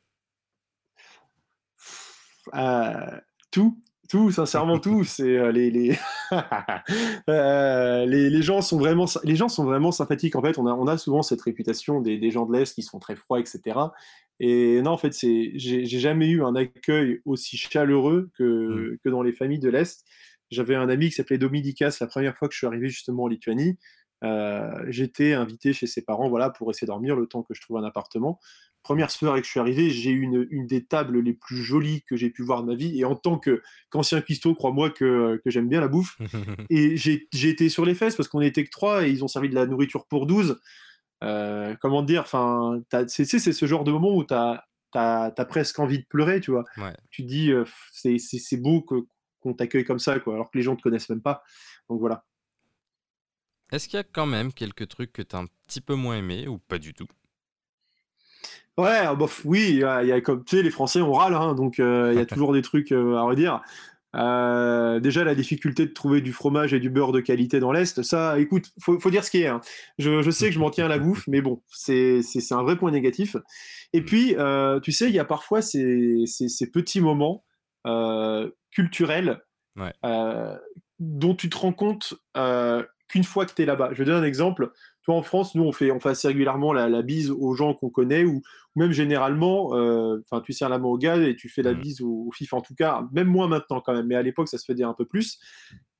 Euh, 2.54 3.20
tout, 3.52 3.82
tout, 4.10 4.32
sincèrement 4.32 4.80
tout. 4.80 5.04
C'est 5.06 5.52
les 5.52 5.72
les... 7.28 8.30
les, 8.30 8.42
gens 8.42 8.62
sont 8.62 8.78
vraiment 8.78 9.06
les 9.24 9.36
gens 9.36 9.50
sont 9.50 9.66
vraiment 9.66 9.92
sympathiques. 9.92 10.36
En 10.36 10.42
fait, 10.42 10.58
on 10.58 10.68
a 10.68 10.74
on 10.74 10.88
a 10.88 10.98
souvent 10.98 11.22
cette 11.22 11.42
réputation 11.42 12.02
des, 12.02 12.18
des 12.18 12.32
gens 12.32 12.46
de 12.46 12.54
l'est 12.54 12.74
qui 12.74 12.84
sont 12.84 13.00
très 13.00 13.16
froids, 13.16 13.40
etc. 13.40 13.80
Et 14.40 14.82
non, 14.82 14.92
en 14.92 14.98
fait, 14.98 15.14
c'est, 15.14 15.52
j'ai, 15.56 15.86
jamais 15.86 16.28
eu 16.28 16.44
un 16.44 16.56
accueil 16.56 17.22
aussi 17.26 17.58
chaleureux 17.58 18.30
que, 18.38 18.44
mmh. 18.44 18.98
que 19.04 19.10
dans 19.10 19.22
les 19.24 19.32
familles 19.32 19.60
de 19.60 19.70
l'Est. 19.70 20.04
J'avais 20.52 20.76
un 20.76 20.90
ami 20.90 21.08
qui 21.08 21.14
s'appelait 21.14 21.38
Dominikas 21.38 21.98
la 22.02 22.08
première 22.08 22.38
fois 22.38 22.48
que 22.48 22.54
je 22.54 22.60
suis 22.60 22.68
arrivé 22.68 22.90
justement 22.90 23.24
en 23.24 23.28
Lituanie. 23.28 23.78
Euh, 24.24 24.86
j'étais 24.88 25.34
invité 25.34 25.74
chez 25.74 25.88
ses 25.88 26.02
parents 26.02 26.30
voilà, 26.30 26.50
pour 26.50 26.70
essayer 26.72 26.86
de 26.86 26.92
dormir 26.92 27.16
le 27.16 27.28
temps 27.28 27.44
que 27.44 27.54
je 27.54 27.62
trouve 27.62 27.78
un 27.78 27.84
appartement. 27.84 28.40
Première 28.84 29.10
soirée 29.10 29.42
que 29.42 29.46
je 29.46 29.52
suis 29.52 29.60
arrivé, 29.60 29.90
j'ai 29.90 30.12
eu 30.12 30.22
une, 30.22 30.48
une, 30.52 30.68
des 30.68 30.86
tables 30.86 31.20
les 31.20 31.34
plus 31.34 31.64
jolies 31.64 32.04
que 32.04 32.16
j'ai 32.16 32.30
pu 32.30 32.44
voir 32.44 32.62
de 32.62 32.68
ma 32.68 32.76
vie. 32.76 33.00
Et 33.00 33.04
en 33.04 33.16
tant 33.16 33.40
qu'ancien 33.40 34.22
cuistot, 34.22 34.54
crois-moi 34.54 34.92
que, 34.92 35.42
que 35.44 35.50
j'aime 35.50 35.68
bien 35.68 35.82
la 35.82 35.88
bouffe. 35.88 36.18
et 36.70 36.96
j'ai, 36.96 37.28
été 37.34 37.70
sur 37.70 37.84
les 37.84 37.96
fesses 37.96 38.16
parce 38.16 38.30
qu'on 38.30 38.42
était 38.42 38.64
que 38.64 38.70
trois 38.70 39.08
et 39.08 39.10
ils 39.10 39.24
ont 39.24 39.28
servi 39.28 39.50
de 39.50 39.56
la 39.56 39.66
nourriture 39.66 40.06
pour 40.06 40.28
12. 40.28 40.60
Euh, 41.24 41.76
comment 41.82 42.04
dire, 42.04 42.22
enfin, 42.22 42.80
c'est 43.08 43.26
ce 43.26 43.66
genre 43.66 43.84
de 43.86 43.92
moment 43.92 44.16
où 44.16 44.24
tu 44.24 44.36
as, 44.36 44.64
as, 44.94 45.46
presque 45.46 45.80
envie 45.80 46.00
de 46.00 46.06
pleurer, 46.08 46.40
tu 46.40 46.52
vois. 46.52 46.64
Tu 47.10 47.24
dis, 47.24 47.52
euh, 47.52 47.66
c'est 47.92 48.62
beau 48.62 48.84
qu'on 48.84 49.54
t'accueille 49.54 49.84
comme 49.84 50.00
ça, 50.00 50.20
quoi, 50.20 50.36
alors 50.36 50.52
que 50.52 50.60
les 50.60 50.64
gens 50.64 50.76
te 50.76 50.84
connaissent 50.84 51.10
même 51.10 51.24
pas. 51.24 51.42
Donc 51.90 52.00
voilà. 52.00 52.24
Est-ce 53.72 53.88
qu'il 53.88 53.98
y 53.98 54.00
a 54.00 54.04
quand 54.04 54.26
même 54.26 54.54
quelques 54.54 54.88
trucs 54.88 55.12
que 55.12 55.22
tu 55.22 55.36
as 55.36 55.40
un 55.40 55.48
petit 55.68 55.82
peu 55.82 55.96
moins 55.96 56.18
aimé 56.18 56.48
ou 56.48 56.58
pas 56.58 56.78
du 56.78 56.94
tout? 56.94 57.08
Ouais, 58.78 59.04
ah, 59.04 59.16
bof, 59.16 59.42
oui, 59.46 59.68
il 59.70 59.78
y, 59.78 59.84
a, 59.84 60.22
comme 60.22 60.44
tu 60.44 60.58
sais, 60.58 60.64
les 60.64 60.70
Français 60.70 61.02
on 61.02 61.14
râle, 61.14 61.34
hein, 61.34 61.56
donc 61.56 61.80
euh, 61.80 62.12
il 62.12 62.18
y 62.18 62.22
a 62.22 62.26
toujours 62.26 62.54
des 62.54 62.62
trucs 62.62 62.92
à 62.92 63.22
redire. 63.22 63.62
Euh, 64.16 65.00
déjà, 65.00 65.24
la 65.24 65.36
difficulté 65.36 65.86
de 65.86 65.92
trouver 65.92 66.22
du 66.22 66.32
fromage 66.32 66.74
et 66.74 66.80
du 66.80 66.90
beurre 66.90 67.12
de 67.12 67.20
qualité 67.20 67.60
dans 67.60 67.72
l'Est, 67.72 68.02
ça, 68.04 68.40
écoute, 68.40 68.72
faut, 68.80 69.00
faut 69.00 69.12
dire 69.12 69.24
ce 69.24 69.32
qui 69.32 69.42
est. 69.42 69.48
Hein. 69.48 69.62
Je, 69.98 70.30
sais 70.32 70.48
que 70.48 70.54
je 70.54 70.60
m'en 70.60 70.70
tiens 70.70 70.86
à 70.86 70.90
la 70.90 71.00
bouffe, 71.00 71.28
mais 71.28 71.42
bon, 71.42 71.62
c'est 71.70 72.22
un 72.52 72.64
vrai 72.64 72.78
point 72.78 72.92
négatif. 72.92 73.36
Et 73.94 74.02
mm. 74.02 74.06
puis, 74.06 74.36
euh, 74.38 74.80
tu 74.80 74.92
sais, 74.92 75.10
il 75.10 75.16
y 75.16 75.20
a 75.20 75.26
parfois 75.26 75.62
ces, 75.62 76.24
ces, 76.28 76.72
petits 76.72 77.02
moments 77.02 77.44
euh, 77.86 78.50
culturels 78.72 79.42
dont 81.00 81.36
tu 81.36 81.50
te 81.50 81.58
rends 81.58 81.74
compte 81.74 82.14
qu'une 83.08 83.24
fois 83.24 83.46
que 83.46 83.54
tu 83.54 83.62
es 83.62 83.66
là-bas. 83.66 83.90
Je 83.94 84.00
vais 84.00 84.06
donner 84.06 84.20
un 84.20 84.24
exemple. 84.24 84.72
Toi, 85.04 85.16
en 85.16 85.22
France, 85.22 85.54
nous, 85.54 85.64
on 85.64 85.72
fait, 85.72 85.92
on 85.92 86.00
fait 86.00 86.10
assez 86.10 86.28
régulièrement 86.28 86.74
la, 86.74 87.02
bise 87.04 87.30
aux 87.30 87.54
gens 87.54 87.76
qu'on 87.76 87.90
connaît, 87.90 88.24
ou, 88.24 88.42
même 88.76 88.92
généralement, 88.92 89.76
euh, 89.76 90.20
tu 90.44 90.52
sers 90.54 90.68
la 90.68 90.80
main 90.80 90.88
au 90.88 90.98
gars 90.98 91.18
et 91.18 91.36
tu 91.36 91.48
fais 91.48 91.62
la 91.62 91.74
mmh. 91.74 91.80
bise 91.80 92.02
au, 92.02 92.32
FIF, 92.34 92.54
en 92.54 92.62
tout 92.62 92.74
cas, 92.74 93.08
même 93.12 93.28
moins 93.28 93.48
maintenant 93.48 93.82
quand 93.82 93.94
même, 93.94 94.08
mais 94.08 94.16
à 94.16 94.24
l'époque, 94.24 94.48
ça 94.48 94.58
se 94.58 94.66
faisait 94.66 94.84
un 94.84 94.94
peu 94.94 95.06
plus. 95.06 95.40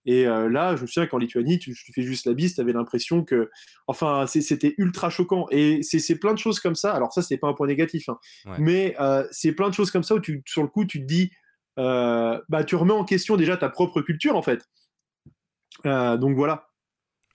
Et 0.08 0.28
euh, 0.28 0.50
là, 0.50 0.76
je 0.76 0.84
me 0.84 0.88
souviens 0.88 1.08
qu'en 1.08 1.18
Lituanie, 1.18 1.58
tu, 1.60 1.76
fais 1.76 2.02
juste 2.02 2.26
la 2.26 2.34
bise, 2.34 2.56
tu 2.56 2.62
avais 2.62 2.74
l'impression 2.74 3.24
que. 3.24 3.50
Enfin, 3.88 4.26
c'était 4.28 4.76
ultra 4.78 5.10
choquant. 5.10 5.48
Et 5.52 5.82
c'est 5.84 6.18
plein 6.18 6.34
de 6.34 6.40
choses 6.40 6.60
comme 6.60 6.76
ça. 6.76 6.94
Alors, 6.94 7.12
ça, 7.14 7.22
c'est 7.22 7.38
pas 7.38 7.48
un 7.48 7.54
point 7.54 7.68
négatif, 7.68 8.10
hein, 8.10 8.18
mais 8.60 8.96
euh, 9.00 9.26
c'est 9.32 9.52
plein 9.52 9.70
de 9.70 9.74
choses 9.74 9.92
comme 9.92 10.04
ça 10.04 10.16
où, 10.16 10.20
tu, 10.20 10.44
sur 10.46 10.62
le 10.62 10.68
coup, 10.68 10.86
tu 10.86 11.00
te 11.02 11.06
dis. 11.06 11.32
bah, 11.78 12.64
tu 12.66 12.76
remets 12.76 12.94
en 12.94 13.04
question 13.04 13.36
déjà 13.36 13.58
ta 13.58 13.70
propre 13.70 14.02
culture, 14.02 14.36
en 14.36 14.42
fait. 14.42 14.68
donc 15.84 16.36
voilà. 16.36 16.68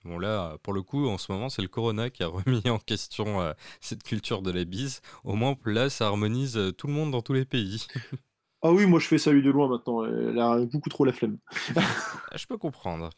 Bon 0.03 0.17
là, 0.17 0.57
pour 0.63 0.73
le 0.73 0.81
coup, 0.81 1.07
en 1.07 1.17
ce 1.17 1.31
moment, 1.31 1.49
c'est 1.49 1.61
le 1.61 1.67
Corona 1.67 2.09
qui 2.09 2.23
a 2.23 2.27
remis 2.27 2.67
en 2.69 2.79
question 2.79 3.41
euh, 3.41 3.53
cette 3.79 4.03
culture 4.03 4.41
de 4.41 4.51
la 4.51 4.63
bise. 4.63 5.01
Au 5.23 5.35
moins, 5.35 5.55
là, 5.65 5.89
ça 5.89 6.07
harmonise 6.07 6.57
euh, 6.57 6.71
tout 6.71 6.87
le 6.87 6.93
monde 6.93 7.11
dans 7.11 7.21
tous 7.21 7.33
les 7.33 7.45
pays. 7.45 7.87
Ah 8.63 8.71
oui, 8.71 8.85
moi 8.85 8.99
je 8.99 9.07
fais 9.07 9.17
ça 9.17 9.31
lui 9.31 9.41
de 9.41 9.49
loin 9.49 9.67
maintenant. 9.67 10.05
Elle 10.05 10.37
a 10.37 10.59
beaucoup 10.71 10.89
trop 10.89 11.03
la 11.03 11.11
flemme. 11.11 11.39
Ah, 11.75 12.37
je 12.37 12.45
peux 12.45 12.59
comprendre. 12.59 13.09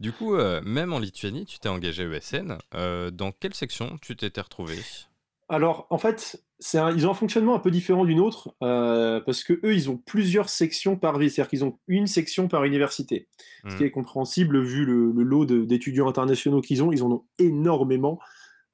Du 0.00 0.10
coup, 0.10 0.34
euh, 0.34 0.60
même 0.62 0.92
en 0.92 0.98
Lituanie, 0.98 1.46
tu 1.46 1.60
t'es 1.60 1.68
engagé 1.68 2.02
ESN. 2.02 2.58
dans 3.12 3.30
quelle 3.30 3.54
section 3.54 3.96
tu 4.02 4.16
t'étais 4.16 4.40
retrouvé 4.40 4.76
Alors, 5.48 5.86
en 5.88 5.96
fait, 5.96 6.42
ils 6.74 7.06
ont 7.06 7.10
un 7.10 7.14
fonctionnement 7.14 7.54
un 7.54 7.58
peu 7.58 7.70
différent 7.70 8.04
d'une 8.04 8.20
autre 8.20 8.54
euh, 8.62 9.20
parce 9.20 9.42
que 9.44 9.54
eux, 9.64 9.74
ils 9.74 9.88
ont 9.88 9.96
plusieurs 9.96 10.50
sections 10.50 10.96
par 10.96 11.18
vie, 11.18 11.30
c'est-à-dire 11.30 11.48
qu'ils 11.48 11.64
ont 11.64 11.78
une 11.86 12.06
section 12.06 12.48
par 12.48 12.64
université, 12.64 13.28
ce 13.66 13.76
qui 13.76 13.82
mmh. 13.82 13.86
est 13.86 13.90
compréhensible 13.90 14.62
vu 14.62 14.84
le, 14.84 15.10
lot 15.22 15.46
d'étudiants 15.46 16.08
internationaux 16.08 16.60
qu'ils 16.60 16.82
ont. 16.82 16.92
Ils 16.92 17.02
en 17.02 17.10
ont 17.10 17.24
énormément. 17.38 18.18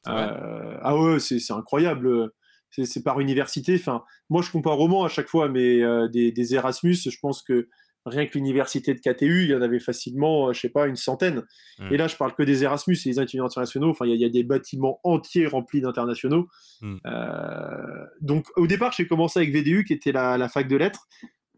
Euh, 0.08 0.76
ah 0.82 0.96
ouais, 0.98 1.20
c'est 1.20 1.52
incroyable. 1.52 2.32
C'est 2.70 3.04
par 3.04 3.20
université. 3.20 3.76
Enfin, 3.76 4.02
moi, 4.28 4.42
je 4.42 4.50
compare 4.50 4.74
roman 4.74 5.04
à 5.04 5.08
chaque 5.08 5.28
fois, 5.28 5.48
mais 5.48 5.80
euh, 5.80 6.08
des, 6.08 6.32
des, 6.32 6.54
Erasmus, 6.56 6.96
je 6.96 7.18
pense 7.20 7.40
que 7.42 7.68
rien 8.06 8.26
que 8.26 8.34
l'université 8.34 8.94
de 8.94 9.00
KTU, 9.00 9.44
il 9.44 9.50
y 9.50 9.54
en 9.54 9.62
avait 9.62 9.80
facilement, 9.80 10.48
euh, 10.48 10.52
je 10.52 10.60
sais 10.60 10.68
pas, 10.68 10.86
une 10.86 10.96
centaine. 10.96 11.42
Mm. 11.78 11.92
Et 11.92 11.96
là, 11.96 12.06
je 12.06 12.16
parle 12.16 12.34
que 12.34 12.42
des 12.42 12.64
Erasmus 12.64 12.96
et 13.04 13.10
des 13.10 13.20
étudiants 13.20 13.46
internationaux. 13.46 13.90
Enfin, 13.90 14.06
il 14.06 14.20
y, 14.20 14.24
a 14.24 14.28
des 14.28 14.44
bâtiments 14.44 15.00
entiers 15.04 15.46
remplis 15.46 15.80
d'internationaux. 15.80 16.48
Mm. 16.82 16.96
Euh, 17.06 18.06
donc, 18.20 18.46
au 18.56 18.66
départ, 18.66 18.92
j'ai 18.92 19.06
commencé 19.06 19.38
avec 19.38 19.54
VDU, 19.54 19.84
qui 19.84 19.92
était 19.92 20.12
la, 20.12 20.48
fac 20.48 20.68
de 20.68 20.76
lettres, 20.76 21.06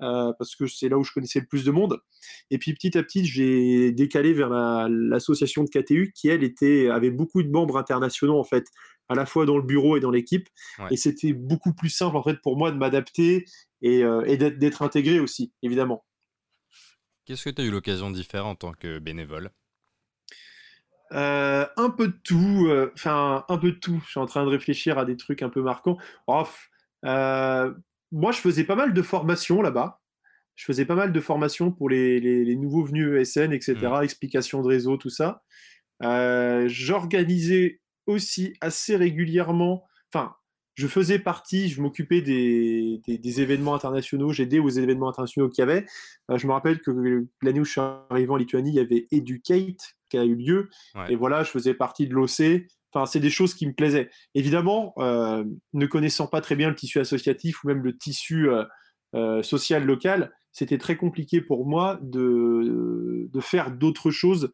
euh, 0.03 0.33
parce 0.39 0.55
que 0.55 0.67
c'est 0.67 0.89
là 0.89 0.99
où 0.99 1.05
je 1.05 1.13
connaissais 1.13 1.41
le 1.41 1.47
plus 1.47 1.65
de 1.65 1.71
monde. 1.71 1.99
Et 2.51 2.59
puis, 2.59 2.75
petit 2.75 2.97
à 2.97 3.03
petit, 3.03 3.25
j'ai 3.25 3.91
décalé 3.93 4.33
vers 4.33 4.51
l'association 4.89 5.65
de 5.65 5.69
KTU, 5.69 6.13
qui, 6.15 6.29
elle, 6.29 6.45
était, 6.45 6.89
avait 6.89 7.11
beaucoup 7.11 7.43
de 7.43 7.51
membres 7.51 7.77
internationaux, 7.77 8.39
en 8.39 8.45
fait, 8.45 8.67
à 9.09 9.15
la 9.15 9.27
fois 9.27 9.47
dans 9.47 9.57
le 9.57 9.65
bureau 9.65 9.97
et 9.97 10.01
dans 10.01 10.11
l'équipe. 10.11 10.49
Et 10.91 10.97
c'était 10.97 11.33
beaucoup 11.33 11.73
plus 11.73 11.91
simple, 11.91 12.17
en 12.17 12.23
fait, 12.23 12.41
pour 12.41 12.57
moi 12.57 12.71
de 12.71 12.77
m'adapter 12.77 13.47
et, 13.83 14.03
et 14.27 14.37
d'être 14.37 14.83
intégré 14.83 15.19
aussi, 15.19 15.53
évidemment. 15.63 16.06
Qu'est-ce 17.27 17.45
que 17.45 17.51
tu 17.51 17.61
as 17.61 17.65
eu 17.65 17.71
l'occasion 17.71 18.13
d'y 18.13 18.23
faire 18.23 18.47
en 18.47 18.55
tant 18.55 18.73
que 18.73 19.01
bénévole? 19.01 19.51
Euh, 21.13 21.67
un 21.77 21.91
peu 21.91 22.09
de 22.09 22.19
tout, 22.25 22.67
euh, 22.69 22.93
enfin 22.95 23.45
un 23.49 23.59
peu 23.59 23.73
de 23.73 23.79
tout. 23.79 24.01
Je 24.05 24.11
suis 24.11 24.21
en 24.21 24.27
train 24.27 24.45
de 24.45 24.49
réfléchir 24.49 24.97
à 24.97 25.05
des 25.05 25.17
trucs 25.17 25.43
un 25.43 25.49
peu 25.49 25.61
marquants. 25.61 25.99
Euh, 27.05 27.75
moi, 28.13 28.31
je 28.31 28.39
faisais 28.39 28.63
pas 28.63 28.77
mal 28.77 28.95
de 28.95 29.03
formations 29.03 29.61
là-bas. 29.61 30.01
Je 30.55 30.65
faisais 30.65 30.85
pas 30.85 30.95
mal 30.95 31.13
de 31.13 31.21
formations 31.21 31.73
pour 31.73 31.89
les, 31.89 32.57
nouveaux 32.57 32.85
venus 32.85 33.09
ESN, 33.21 33.53
etc. 33.53 33.75
Mmh. 33.75 34.05
Explication 34.05 34.63
de 34.63 34.69
réseau, 34.69 34.97
tout 34.97 35.11
ça. 35.11 35.43
J'organisais 36.01 37.81
aussi 38.07 38.55
assez 38.61 38.97
régulièrement, 38.97 39.85
enfin 40.13 40.37
je 40.77 40.87
faisais 40.87 41.19
partie, 41.19 41.71
je 41.71 41.81
m'occupais 41.81 42.21
des, 42.21 43.01
des, 43.07 43.41
événements 43.41 43.75
internationaux, 43.75 44.31
j'aidais 44.31 44.59
aux 44.59 44.69
événements 44.69 45.09
internationaux 45.09 45.49
qu'il 45.49 45.63
y 45.63 45.69
avait. 45.69 45.87
je 46.29 46.47
me 46.47 46.53
rappelle 46.53 46.81
que 46.81 47.27
l'année 47.43 47.61
où 47.61 47.65
je 47.65 47.71
suis 47.73 47.81
arrivé 48.11 48.31
en 48.31 48.37
Lituanie, 48.37 48.71
il 48.71 48.77
y 48.77 48.81
avait 48.81 49.07
Educate 49.11 49.97
qui 50.11 50.19
a 50.19 50.25
eu 50.25 50.35
lieu. 50.35 50.69
Et 51.09 51.17
voilà, 51.17 51.43
je 51.43 51.51
faisais 51.51 51.73
partie 51.73 52.07
de 52.07 52.15
l'OC. 52.15 52.67
Enfin, 52.93 53.07
c'est 53.07 53.21
des 53.21 53.31
choses 53.31 53.55
qui 53.55 53.67
me 53.67 53.73
plaisaient. 53.73 54.11
Évidemment, 54.35 54.93
ne 54.99 55.87
connaissant 55.87 56.27
pas 56.27 56.43
très 56.43 56.57
bien 56.57 56.69
le 56.69 56.75
tissu 56.75 57.01
associatif 57.01 57.65
ou 57.65 57.69
même 57.69 57.83
le 57.83 57.97
tissu 57.97 58.51
social 59.43 59.85
local, 59.85 60.31
c'était 60.53 60.79
très 60.79 60.97
compliqué 60.97 61.41
pour 61.41 61.67
moi 61.67 61.99
de, 62.03 63.29
de 63.33 63.41
faire 63.41 63.71
d'autres 63.71 64.11
choses 64.11 64.53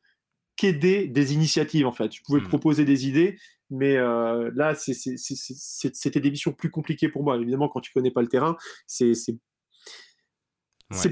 qu'aider 0.57 1.09
des 1.09 1.35
initiatives 1.35 1.87
en 1.87 1.93
fait. 1.93 2.13
Je 2.13 2.23
pouvais 2.23 2.41
mmh. 2.41 2.49
proposer 2.49 2.85
des 2.85 3.09
idées, 3.09 3.39
mais 3.73 3.97
euh, 3.97 4.51
là, 4.55 4.75
c'était 4.75 6.21
des 6.21 6.31
missions 6.31 6.53
plus 6.53 6.71
compliquées 6.71 7.09
pour 7.09 7.25
moi. 7.25 7.37
Évidemment, 7.37 7.69
quand 7.69 7.81
tu 7.81 7.91
connais 7.93 8.11
pas 8.11 8.21
le 8.21 8.29
terrain, 8.29 8.57
c'est 8.87 9.15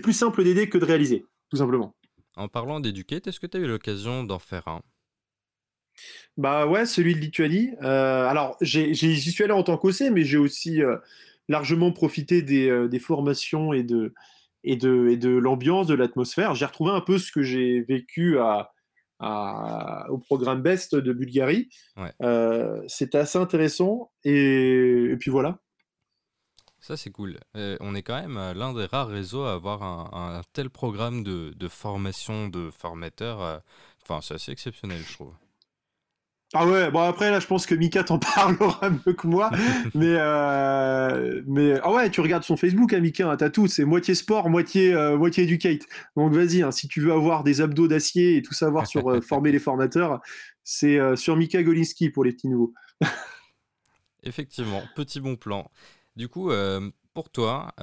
plus 0.02 0.12
simple 0.12 0.44
d'aider 0.44 0.68
que 0.68 0.76
de 0.76 0.84
réaliser, 0.84 1.24
tout 1.48 1.56
simplement. 1.56 1.96
En 2.36 2.48
parlant 2.48 2.80
d'éduquer, 2.80 3.20
est-ce 3.24 3.40
que 3.40 3.46
tu 3.46 3.56
as 3.56 3.60
eu 3.60 3.66
l'occasion 3.66 4.24
d'en 4.24 4.38
faire 4.38 4.68
un? 4.68 4.82
Bah 6.36 6.66
ouais, 6.66 6.84
celui 6.84 7.14
de 7.14 7.20
Lituanie. 7.20 7.70
Euh, 7.82 8.26
alors, 8.26 8.56
j'y 8.60 8.94
suis 9.32 9.44
allé 9.44 9.52
en 9.54 9.62
tant 9.62 9.78
qu'OC, 9.78 10.10
mais 10.12 10.24
j'ai 10.24 10.38
aussi 10.38 10.82
euh, 10.82 10.98
largement 11.48 11.92
profité 11.92 12.42
des, 12.42 12.88
des, 12.88 12.98
formations 12.98 13.72
et 13.72 13.82
de, 13.82 14.12
et 14.64 14.76
de, 14.76 15.08
et 15.08 15.16
de 15.16 15.30
l'ambiance, 15.30 15.86
de 15.86 15.94
l'atmosphère. 15.94 16.54
J'ai 16.54 16.66
retrouvé 16.66 16.90
un 16.92 17.00
peu 17.00 17.18
ce 17.18 17.32
que 17.32 17.42
j'ai 17.42 17.80
vécu 17.80 18.38
à, 18.38 18.72
au 19.20 20.18
programme 20.18 20.62
Best 20.62 20.94
de 20.94 21.12
Bulgarie. 21.12 21.68
Euh, 22.22 22.82
c'était 22.88 23.18
assez 23.18 23.38
intéressant. 23.38 24.10
Et, 24.24 25.16
puis 25.18 25.30
voilà. 25.30 25.58
Ça, 26.80 26.96
c'est 26.96 27.10
cool. 27.10 27.38
on 27.54 27.94
est 27.94 28.02
quand 28.02 28.20
même 28.20 28.38
euh, 28.38 28.54
l'un 28.54 28.72
des 28.72 28.86
rares 28.86 29.08
réseaux 29.08 29.44
à 29.44 29.52
avoir 29.52 29.82
un, 29.82 30.40
tel 30.54 30.70
programme 30.70 31.22
de, 31.22 31.52
de, 31.54 31.68
formation 31.68 32.48
de 32.48 32.70
formateurs. 32.70 33.42
Euh, 33.42 33.58
enfin, 34.02 34.20
c'est 34.22 34.34
assez 34.34 34.50
exceptionnel, 34.50 35.02
je 35.06 35.12
trouve. 35.12 35.34
Ah 36.52 36.66
ouais, 36.66 36.90
bon 36.90 36.98
après 36.98 37.30
là 37.30 37.38
je 37.38 37.46
pense 37.46 37.64
que 37.64 37.76
Mika 37.76 38.02
t'en 38.02 38.18
parlera 38.34 38.90
mieux 38.90 39.12
que 39.12 39.26
moi, 39.28 39.50
mais 39.94 40.16
euh, 40.18 41.42
mais 41.46 41.78
ah 41.84 41.92
ouais 41.92 42.10
tu 42.10 42.20
regardes 42.20 42.42
son 42.42 42.56
Facebook, 42.56 42.92
hein, 42.92 42.98
Mika, 42.98 43.30
hein, 43.30 43.36
t'as 43.36 43.50
tout, 43.50 43.68
c'est 43.68 43.84
moitié 43.84 44.16
sport, 44.16 44.50
moitié 44.50 44.92
euh, 44.92 45.16
moitié 45.16 45.44
educate. 45.44 45.82
Donc 46.16 46.32
vas-y, 46.32 46.62
hein, 46.62 46.72
si 46.72 46.88
tu 46.88 47.00
veux 47.00 47.12
avoir 47.12 47.44
des 47.44 47.60
abdos 47.60 47.86
d'acier 47.86 48.36
et 48.36 48.42
tout 48.42 48.52
savoir 48.52 48.88
sur 48.88 49.08
euh, 49.12 49.20
former 49.28 49.52
les 49.52 49.60
formateurs, 49.60 50.20
c'est 50.64 50.98
sur 51.16 51.36
Mika 51.36 51.62
Golinski 51.62 52.10
pour 52.10 52.24
les 52.24 52.32
petits 52.32 52.48
nouveaux. 52.48 52.74
Effectivement, 54.24 54.82
petit 54.96 55.20
bon 55.20 55.36
plan. 55.36 55.70
Du 56.16 56.28
coup, 56.28 56.52
pour 57.12 57.30
toi, 57.30 57.74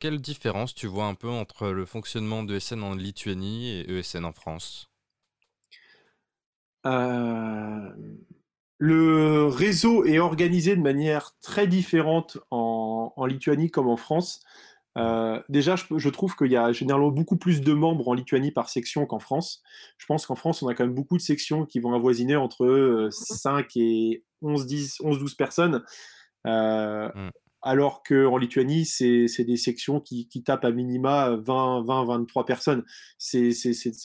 quelle 0.00 0.20
différence 0.20 0.74
tu 0.74 0.86
vois 0.88 1.06
un 1.06 1.14
peu 1.14 1.28
entre 1.28 1.68
le 1.68 1.86
fonctionnement 1.86 2.42
de 2.42 2.58
SN 2.58 2.82
en 2.82 2.94
Lituanie 2.94 3.70
et 3.70 3.98
ESN 3.98 4.24
en 4.24 4.32
France? 4.32 4.91
Euh, 6.86 7.90
le 8.78 9.46
réseau 9.46 10.04
est 10.04 10.18
organisé 10.18 10.74
de 10.76 10.80
manière 10.80 11.36
très 11.40 11.66
différente 11.66 12.38
en, 12.50 13.12
Lituanie 13.26 13.70
comme 13.70 13.88
en 13.88 13.96
France. 13.96 14.40
Euh, 14.98 15.40
déjà, 15.48 15.76
je, 15.76 16.08
trouve 16.08 16.36
qu'il 16.36 16.50
y 16.50 16.56
a 16.56 16.72
généralement 16.72 17.10
beaucoup 17.10 17.36
plus 17.36 17.60
de 17.60 17.72
membres 17.72 18.08
en 18.08 18.14
Lituanie 18.14 18.50
par 18.50 18.68
section 18.68 19.06
qu'en 19.06 19.20
France. 19.20 19.62
Je 19.98 20.06
pense 20.06 20.26
qu'en 20.26 20.34
France, 20.34 20.62
on 20.62 20.68
a 20.68 20.74
quand 20.74 20.84
même 20.84 20.94
beaucoup 20.94 21.16
de 21.16 21.22
sections 21.22 21.64
qui 21.64 21.80
vont 21.80 21.94
avoisiner 21.94 22.36
entre 22.36 23.08
5 23.10 23.64
euh, 23.64 23.64
et 23.76 24.24
11, 24.42 24.66
10, 24.66 25.00
11 25.02 25.18
12 25.18 25.34
personnes. 25.34 25.84
Mmh 26.44 27.30
alors 27.62 28.02
qu'en 28.02 28.36
Lituanie, 28.38 28.84
c'est 28.84 29.44
des 29.44 29.56
sections 29.56 30.00
qui, 30.00 30.26
tapent 30.44 30.64
à 30.64 30.72
minima 30.72 31.36
20, 31.36 31.84
20 31.84 32.04
23 32.06 32.44
personnes. 32.44 32.84
C'est 33.18 33.52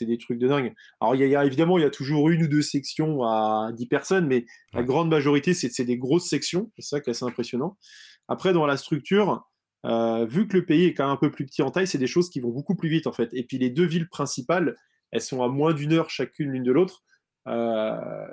des 0.02 0.18
trucs 0.18 0.38
de 0.38 0.48
dingue. 0.48 0.74
Alors, 1.02 1.16
il 1.16 1.28
y, 1.28 1.36
a, 1.36 1.46
évidemment, 1.46 1.78
il 1.78 1.82
y 1.82 1.86
a 1.86 1.90
toujours 1.90 2.30
une 2.30 2.44
ou 2.44 2.48
deux 2.48 2.62
sections 2.62 3.24
à 3.24 3.72
10 3.74 3.88
personnes, 3.88 4.28
mais 4.28 4.46
la 4.74 4.84
grande 4.84 5.10
majorité, 5.10 5.54
c'est 5.54 5.86
des 5.86 5.98
grosses 5.98 6.30
sections. 6.30 6.72
C'est 6.78 6.88
ça 6.88 7.02
qui 7.02 7.10
est 7.10 7.12
assez 7.12 7.26
impressionnant. 7.26 7.78
Après, 8.28 8.54
dans 8.54 8.66
la 8.66 8.78
structure, 8.78 9.50
euh, 9.86 10.26
vu 10.26 10.48
que 10.48 10.58
le 10.58 10.66
pays 10.66 10.86
est 10.86 10.94
quand 10.94 11.06
même 11.06 11.14
un 11.14 11.18
peu 11.18 11.32
plus 11.32 11.46
petit 11.46 11.64
en 11.64 11.72
taille, 11.72 11.88
c'est 11.88 11.98
des 11.98 12.08
choses 12.08 12.30
qui 12.30 12.40
vont 12.40 12.52
beaucoup 12.52 12.76
plus 12.76 12.90
vite, 12.90 13.08
en 13.08 13.14
fait. 13.14 13.30
Et 13.34 13.44
puis, 13.44 13.58
les 13.58 13.72
deux 13.72 13.86
villes 13.86 14.08
principales, 14.08 14.76
elles 15.12 15.22
sont 15.22 15.42
à 15.42 15.48
moins 15.48 15.74
d'une 15.74 15.94
heure 15.94 16.12
chacune 16.12 16.52
l'une 16.52 16.64
de 16.64 16.72
l'autre. 16.72 17.04
Euh, 17.48 18.28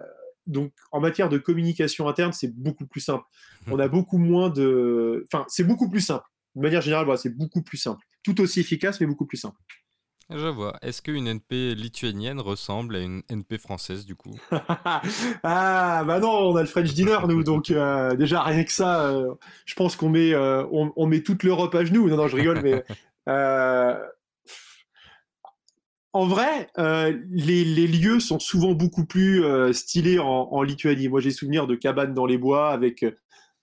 donc, 0.47 0.73
en 0.93 1.01
matière 1.01 1.29
de 1.29 1.39
communication 1.39 2.09
interne, 2.09 2.33
c'est 2.33 2.55
beaucoup 2.55 2.87
plus 2.87 3.01
simple. 3.01 3.25
On 3.71 3.79
a 3.79 3.89
beaucoup 3.89 4.19
moins 4.19 4.51
de. 4.51 5.25
Enfin, 5.33 5.45
c'est 5.49 5.65
beaucoup 5.65 5.89
plus 5.89 6.01
simple. 6.01 6.25
De 6.55 6.61
manière 6.63 6.83
générale, 6.83 7.07
voilà, 7.07 7.19
c'est 7.19 7.37
beaucoup 7.37 7.63
plus 7.63 7.79
simple. 7.79 8.05
Tout 8.23 8.41
aussi 8.41 8.61
efficace, 8.61 9.01
mais 9.01 9.07
beaucoup 9.07 9.27
plus 9.27 9.39
simple. 9.39 9.57
Je 10.31 10.47
vois. 10.47 10.79
Est-ce 10.81 11.03
qu'une 11.03 11.27
NP 11.29 11.75
lituanienne 11.75 12.41
ressemble 12.41 12.97
à 12.97 13.01
une 13.01 13.23
NP 13.29 13.59
française, 13.59 14.07
du 14.07 14.17
coup? 14.17 14.35
Ah, 15.43 16.03
bah 16.07 16.19
non, 16.19 16.31
on 16.31 16.57
a 16.57 16.63
le 16.63 16.67
French 16.67 16.95
Dinner, 16.95 17.19
nous. 17.29 17.43
Donc, 17.43 17.71
euh, 17.71 18.15
déjà, 18.17 18.43
rien 18.43 18.65
que 18.65 18.73
ça, 18.73 19.11
euh, 19.11 19.35
je 19.67 19.75
pense 19.75 19.97
qu'on 19.97 20.09
met, 20.09 20.33
euh, 20.33 20.65
on, 20.71 21.07
met 21.07 21.23
toute 21.23 21.43
l'Europe 21.43 21.75
à 21.75 21.85
genoux. 21.85 22.09
Non, 22.09 22.17
non, 22.17 22.29
je 22.29 22.37
rigole, 22.37 22.61
mais 22.63 22.85
en 26.15 26.27
vrai, 26.27 26.69
euh, 26.79 27.13
les, 27.33 27.89
lieux 27.89 28.21
sont 28.21 28.39
souvent 28.39 28.73
beaucoup 28.73 29.05
plus 29.05 29.45
euh, 29.45 29.73
stylés 29.73 30.21
en, 30.21 30.63
Lituanie. 30.63 31.09
Moi, 31.09 31.21
j'ai 31.21 31.33
souvenir 31.33 31.67
de 31.67 31.75
cabanes 31.75 32.15
dans 32.15 32.25
les 32.25 32.39
bois 32.39 32.71
avec, 32.71 33.03
euh, 33.03 33.11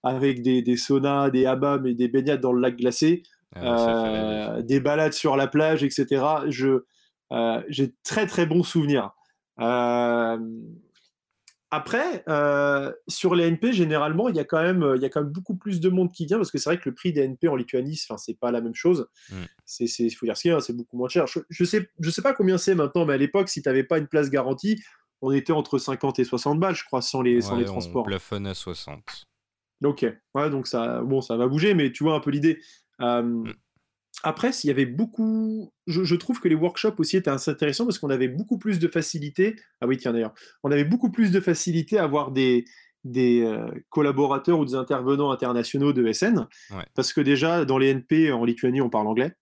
avec 0.04 0.42
des, 0.42 0.62
des 0.62 0.76
saunas, 0.76 1.30
des 1.30 1.46
hammams 1.46 1.88
et 1.88 1.94
des 1.94 2.10
baignades 2.10 2.42
dans 2.42 2.52
le 2.52 2.60
lac 2.60 2.76
glacé, 2.76 3.24
ah, 3.56 4.58
des 4.64 4.82
balades 4.82 5.14
sur 5.14 5.38
la 5.38 5.48
plage, 5.48 5.86
etc. 5.86 6.26
Je, 6.50 6.84
j'ai 7.70 7.94
très 8.04 8.28
très 8.28 8.46
bons 8.46 8.64
souvenirs. 8.64 9.12
Après, 11.74 12.26
euh, 12.28 12.92
sur 13.08 13.34
les 13.34 13.50
NP, 13.50 13.72
généralement, 13.72 14.28
il 14.28 14.36
y, 14.36 14.40
a 14.40 14.44
quand 14.44 14.62
même, 14.62 14.94
il 14.98 15.02
y 15.02 15.06
a 15.06 15.10
quand 15.10 15.22
même 15.22 15.32
beaucoup 15.32 15.56
plus 15.56 15.80
de 15.80 15.88
monde 15.88 16.12
qui 16.12 16.26
vient 16.26 16.36
parce 16.36 16.52
que 16.52 16.58
c'est 16.58 16.70
vrai 16.70 16.78
que 16.78 16.90
le 16.90 16.94
prix 16.94 17.14
des 17.14 17.26
NP 17.26 17.48
en 17.48 17.56
Lituanie, 17.56 17.96
c'est 17.96 18.38
pas 18.38 18.52
la 18.52 18.60
même 18.60 18.76
chose. 18.76 19.08
Il 19.30 19.38
mm. 19.38 19.48
C'est, 19.66 20.10
faut 20.10 20.26
dire 20.26 20.36
ce 20.36 20.42
qu'il 20.42 20.52
y 20.52 20.54
a, 20.54 20.60
c'est 20.60 20.76
beaucoup 20.76 20.98
moins 20.98 21.08
cher. 21.08 21.26
Je, 21.28 21.64
sais, 21.64 21.90
je 22.00 22.10
sais 22.10 22.22
pas 22.22 22.34
combien 22.34 22.58
c'est 22.58 22.76
maintenant, 22.76 23.06
mais 23.06 23.14
à 23.14 23.18
l'époque, 23.18 23.48
si 23.48 23.62
tu 23.62 23.70
n'avais 23.70 23.86
pas 23.86 24.00
une 24.00 24.08
place 24.08 24.30
garantie, 24.30 24.84
on 25.22 25.32
était 25.32 25.54
entre 25.54 25.78
50 25.78 26.20
et 26.20 26.26
60 26.26 26.60
balles, 26.60 26.76
je 26.76 26.84
crois, 26.84 27.02
sans 27.02 27.22
les, 27.22 27.40
sans 27.40 27.56
les 27.56 27.66
transports. 27.66 28.02
On 28.02 28.06
plafonne 28.06 28.48
à 28.48 28.54
60. 28.54 29.28
Ok, 29.84 30.06
ouais, 30.36 30.50
donc 30.50 30.68
ça, 30.68 31.02
bon, 31.02 31.22
ça 31.22 31.38
va 31.38 31.48
bouger, 31.48 31.74
mais 31.74 31.92
tu 31.92 32.04
vois 32.04 32.16
un 32.16 32.20
peu 32.20 32.32
l'idée. 32.32 32.60
Euh, 33.00 33.22
mm. 33.22 33.54
Après, 34.24 34.52
il 34.64 34.68
y 34.68 34.70
avait 34.70 34.86
beaucoup. 34.86 35.74
Je, 35.88 36.16
trouve 36.16 36.40
que 36.40 36.48
les 36.48 36.56
workshops 36.56 36.96
aussi 37.00 37.18
étaient 37.18 37.30
assez 37.30 37.50
intéressants 37.50 37.86
parce 37.86 38.00
qu'on 38.00 38.10
avait 38.10 38.28
beaucoup 38.28 38.58
plus 38.58 38.80
de 38.80 38.88
facilité. 38.88 39.56
Ah 39.82 39.88
oui, 39.88 39.98
tiens 39.98 40.14
d'ailleurs, 40.14 40.34
on 40.64 40.72
avait 40.72 40.86
beaucoup 40.86 41.12
plus 41.12 41.32
de 41.32 41.40
facilité 41.40 41.98
à 41.98 42.04
avoir 42.04 42.32
des, 42.32 42.66
des 43.04 43.42
euh, 43.42 43.68
collaborateurs 43.90 44.60
ou 44.60 44.66
des 44.66 44.76
intervenants 44.76 45.32
internationaux 45.32 45.94
de 45.94 46.12
SN. 46.12 46.48
Parce 46.94 47.14
que 47.14 47.22
déjà, 47.22 47.66
dans 47.66 47.78
les 47.78 47.90
NP 47.94 48.32
en 48.32 48.46
Lituanie, 48.46 48.82
on 48.82 48.90
parle 48.90 49.08
anglais. 49.08 49.34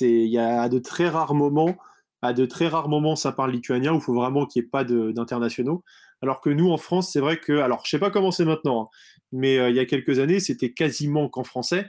Il 0.00 0.26
y 0.26 0.38
a 0.38 0.68
de 0.68 0.78
très 0.80 1.08
rares 1.08 1.34
moments, 1.34 1.76
à 2.22 2.32
de 2.32 2.46
très 2.46 2.66
rares 2.66 2.88
moments, 2.88 3.14
ça 3.14 3.30
parle 3.30 3.52
lituanien 3.52 3.92
où 3.92 3.96
il 3.96 4.02
faut 4.02 4.14
vraiment 4.14 4.46
qu'il 4.46 4.62
n'y 4.62 4.66
ait 4.66 4.70
pas 4.70 4.84
d'internationaux. 4.84 5.84
Alors 6.22 6.40
que 6.40 6.50
nous, 6.50 6.70
en 6.70 6.78
France, 6.78 7.12
c'est 7.12 7.20
vrai 7.20 7.38
que. 7.38 7.52
Alors, 7.58 7.82
je 7.84 7.88
ne 7.88 7.90
sais 7.90 7.98
pas 7.98 8.10
comment 8.10 8.30
c'est 8.30 8.44
maintenant, 8.44 8.84
hein, 8.84 8.88
mais 9.32 9.58
euh, 9.58 9.70
il 9.70 9.76
y 9.76 9.80
a 9.80 9.84
quelques 9.84 10.18
années, 10.18 10.40
c'était 10.40 10.72
quasiment 10.72 11.28
qu'en 11.28 11.44
français. 11.44 11.86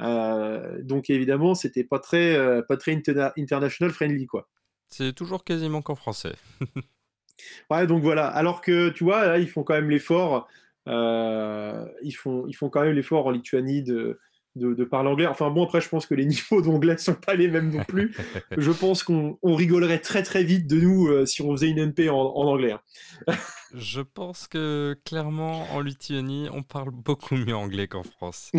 Euh, 0.00 0.82
donc 0.82 1.10
évidemment, 1.10 1.54
c'était 1.54 1.84
pas 1.84 1.98
très, 1.98 2.36
euh, 2.36 2.62
pas 2.62 2.76
très 2.76 3.00
international 3.36 3.92
friendly, 3.92 4.26
quoi. 4.26 4.48
C'est 4.88 5.12
toujours 5.12 5.44
quasiment 5.44 5.82
qu'en 5.82 5.94
français. 5.94 6.34
ouais, 7.70 7.86
donc 7.86 8.02
voilà. 8.02 8.26
Alors 8.26 8.60
que 8.60 8.90
tu 8.90 9.04
vois, 9.04 9.26
là, 9.26 9.38
ils 9.38 9.48
font 9.48 9.62
quand 9.62 9.74
même 9.74 9.90
l'effort. 9.90 10.48
Euh, 10.86 11.86
ils 12.02 12.12
font, 12.12 12.46
ils 12.46 12.54
font 12.54 12.68
quand 12.68 12.82
même 12.82 12.94
l'effort 12.94 13.26
en 13.26 13.30
Lituanie 13.30 13.82
de, 13.82 14.20
de, 14.56 14.84
parler 14.84 15.08
anglais. 15.08 15.26
Enfin 15.26 15.50
bon, 15.50 15.64
après, 15.64 15.80
je 15.80 15.88
pense 15.88 16.06
que 16.06 16.14
les 16.14 16.26
niveaux 16.26 16.60
d'anglais 16.60 16.98
sont 16.98 17.14
pas 17.14 17.34
les 17.34 17.48
mêmes 17.48 17.70
non 17.70 17.84
plus. 17.84 18.14
je 18.56 18.70
pense 18.70 19.02
qu'on 19.02 19.38
rigolerait 19.42 20.00
très 20.00 20.22
très 20.22 20.44
vite 20.44 20.66
de 20.66 20.80
nous 20.80 21.26
si 21.26 21.42
on 21.42 21.52
faisait 21.52 21.70
une 21.70 21.78
NP 21.78 22.10
en, 22.10 22.16
anglais. 22.16 22.72
Hein. 22.72 23.34
je 23.74 24.00
pense 24.02 24.46
que 24.46 24.96
clairement, 25.04 25.72
en 25.72 25.80
Lituanie, 25.80 26.48
on 26.52 26.62
parle 26.62 26.90
beaucoup 26.90 27.36
mieux 27.36 27.56
anglais 27.56 27.88
qu'en 27.88 28.04
France. 28.04 28.52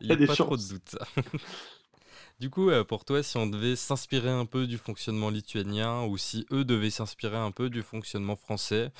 Il 0.00 0.16
n'y 0.16 0.24
a, 0.24 0.26
pas 0.26 0.34
trop 0.34 0.56
de 0.56 0.68
doute. 0.68 0.96
du 2.40 2.50
coup, 2.50 2.70
euh, 2.70 2.84
pour 2.84 3.04
toi, 3.04 3.22
si 3.22 3.36
on 3.36 3.46
devait 3.46 3.76
s'inspirer 3.76 4.30
un 4.30 4.46
peu 4.46 4.66
du 4.66 4.78
fonctionnement 4.78 5.30
lituanien 5.30 6.04
ou 6.04 6.16
si 6.16 6.46
eux 6.52 6.64
devaient 6.64 6.90
s'inspirer 6.90 7.36
un 7.36 7.50
peu 7.50 7.70
du 7.70 7.82
fonctionnement 7.82 8.36
français, 8.36 8.92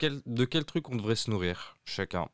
de 0.00 0.44
quel 0.44 0.64
truc 0.64 0.88
on 0.90 0.96
devrait 0.96 1.16
se 1.16 1.30
nourrir 1.30 1.76
chacun? 1.84 2.28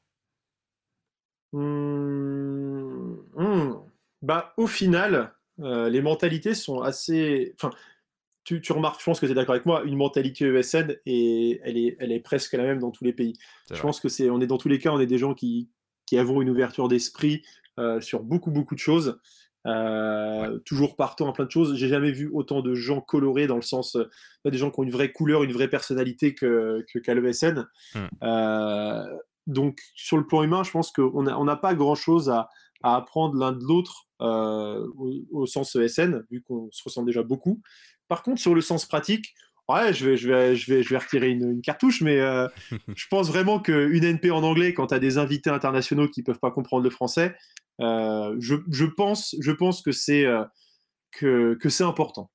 Mmh, 1.53 3.15
mmh. 3.37 3.75
Bah, 4.23 4.55
Au 4.57 4.67
final, 4.67 5.33
euh, 5.61 5.89
les 5.89 6.03
mentalités 6.03 6.55
sont 6.55 6.81
assez. 6.81 7.55
Enfin, 7.55 7.71
tu, 8.45 8.61
remarques, 8.73 9.01
je 9.01 9.05
pense 9.05 9.21
que 9.21 9.27
tu 9.27 9.33
es 9.33 9.35
d'accord 9.35 9.55
avec 9.55 9.65
moi, 9.65 9.85
une 9.85 9.97
mentalité 9.97 10.47
ESN 10.47 10.97
et 11.07 11.61
elle 11.65 11.79
est, 11.79 11.97
elle 11.99 12.13
est 12.13 12.21
presque 12.21 12.53
la 12.53 12.65
même 12.65 12.79
dans 12.79 12.91
tous 12.91 13.05
les 13.05 13.15
pays. 13.15 13.39
Je 13.73 13.81
pense 13.81 14.01
que 14.01 14.09
c'est, 14.11 14.29
on 14.29 14.41
est 14.41 14.47
dans 14.47 14.59
tous 14.59 14.69
les 14.69 14.79
cas, 14.79 14.91
on 14.91 15.01
est 15.01 15.07
des 15.07 15.17
gens 15.17 15.33
qui, 15.33 15.71
qui 16.05 16.19
avons 16.19 16.43
une 16.43 16.51
ouverture 16.51 16.89
d'esprit 16.89 17.43
sur 18.01 18.23
beaucoup, 18.23 18.51
beaucoup 18.51 18.75
de 18.75 18.81
choses. 18.81 19.19
toujours 20.65 20.97
partant 20.97 21.29
en 21.29 21.33
plein 21.33 21.45
de 21.45 21.51
choses. 21.51 21.77
J'ai 21.77 21.89
jamais 21.89 22.13
vu 22.13 22.31
autant 22.33 22.61
de 22.61 22.75
gens 22.75 23.01
colorés 23.01 23.47
dans 23.47 23.57
le 23.57 23.63
sens, 23.63 23.97
des 24.45 24.59
gens 24.59 24.71
qui 24.71 24.81
ont 24.81 24.85
une 24.85 24.91
vraie 24.91 25.13
couleur, 25.13 25.43
une 25.43 25.53
vraie 25.53 25.69
personnalité 25.69 26.35
que, 26.35 26.85
que 26.93 26.99
qu'à 26.99 27.15
l'ESN. 27.15 27.67
Hmm. 27.95 28.09
donc, 29.47 29.81
sur 29.95 30.17
le 30.17 30.27
plan 30.27 30.43
humain, 30.43 30.63
je 30.63 30.71
pense 30.71 30.93
qu'on 30.93 31.23
n'a 31.23 31.39
on 31.39 31.57
pas 31.57 31.75
grand 31.75 31.95
chose 31.95 32.31
à, 32.31 32.49
à 32.83 32.97
apprendre 32.97 33.37
l'un 33.37 33.53
de 33.53 33.65
l'autre 33.65 34.07
au, 34.21 35.21
au, 35.33 35.47
sens 35.47 35.75
ESN, 35.77 36.25
vu 36.31 36.43
qu'on 36.43 36.69
se 36.71 36.83
ressent 36.85 37.03
déjà 37.03 37.23
beaucoup. 37.23 37.61
Par 38.09 38.23
contre, 38.23 38.41
sur 38.41 38.55
le 38.55 38.61
sens 38.61 38.87
pratique, 38.87 39.35
Ouais, 39.69 39.95
je 39.95 40.11
vais, 40.11 40.17
je 40.19 40.29
vais, 40.29 40.57
je 40.57 40.71
vais, 40.71 40.83
je 40.83 40.91
vais 40.91 40.99
retirer 40.99 41.31
une, 41.31 41.63
cartouche, 41.63 42.03
mais 42.03 42.21
euh, 42.21 42.49
je 42.95 43.07
pense 43.09 43.29
vraiment 43.29 43.61
qu'une 43.61 44.05
NP 44.05 44.31
en 44.31 44.43
anglais, 44.43 44.75
quand 44.75 44.89
tu 44.89 44.95
as 44.95 44.99
des 44.99 45.17
invités 45.17 45.49
internationaux 45.49 46.09
qui 46.09 46.23
peuvent 46.23 46.39
pas 46.39 46.51
comprendre 46.51 46.83
le 46.83 46.91
français, 46.91 47.35
euh, 47.35 47.35
je, 47.81 48.57
je, 48.71 48.85
pense, 48.85 49.35
je 49.41 49.53
pense 49.53 49.83
que 49.83 49.93
c'est 49.93 50.25
euh, 50.25 50.45
que, 51.13 51.55
que 51.55 51.69
c'est 51.69 51.85
important. 51.85 52.31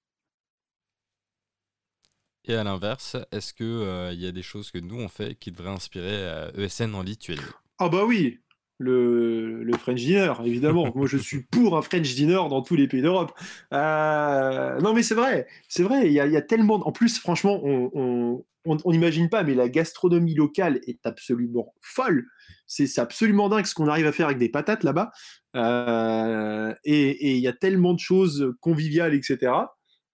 Et 2.46 2.56
à 2.56 2.64
l'inverse, 2.64 3.18
est-ce 3.32 3.54
qu'il 3.54 4.18
il 4.18 4.24
y 4.24 4.28
a 4.28 4.32
des 4.32 4.42
choses 4.42 4.72
que 4.72 4.80
nous 4.80 5.00
on 5.00 5.08
fait 5.08 5.36
qui 5.36 5.52
devraient 5.52 5.70
inspirer 5.70 6.50
ESN 6.58 6.96
en 6.96 7.04
Lituanie? 7.04 7.42
Ah 7.78 7.90
bah 7.90 8.06
oui, 8.06 8.40
le, 8.80 9.64
le, 9.64 9.78
French 9.78 10.00
dinner, 10.00 10.34
évidemment. 10.44 10.92
Moi, 10.96 11.06
je 11.06 11.18
suis 11.18 11.44
pour 11.44 11.78
un 11.78 11.82
French 11.82 12.16
dinner 12.16 12.42
dans 12.50 12.62
tous 12.62 12.76
les 12.76 12.88
pays 12.88 13.02
d'Europe. 13.02 13.38
Euh, 13.74 14.80
non, 14.80 14.94
mais 14.94 15.04
c'est 15.04 15.16
vrai, 15.16 15.48
c'est 15.68 15.84
vrai. 15.84 16.08
Il 16.08 16.14
y, 16.14 16.20
a, 16.20 16.42
tellement. 16.42 16.76
En 16.76 16.92
plus, 16.92 17.20
franchement, 17.20 17.60
on 17.64 18.44
n'imagine 18.86 19.30
pas, 19.30 19.44
mais 19.44 19.56
la 19.56 19.70
gastronomie 19.70 20.36
locale 20.36 20.80
est 20.88 21.06
absolument 21.06 21.74
folle. 21.82 22.26
C'est 22.68 23.00
absolument 23.00 23.50
dingue 23.50 23.66
ce 23.66 23.74
qu'on 23.74 23.88
arrive 23.88 24.06
à 24.06 24.12
faire 24.12 24.28
avec 24.28 24.38
des 24.38 24.50
patates 24.50 24.84
là-bas. 24.84 25.12
Euh, 25.56 26.74
et 26.84 27.36
il 27.36 27.42
y 27.42 27.48
a 27.48 27.54
tellement 27.54 27.94
de 27.94 28.00
choses 28.00 28.54
conviviales, 28.60 29.14
etc. 29.14 29.52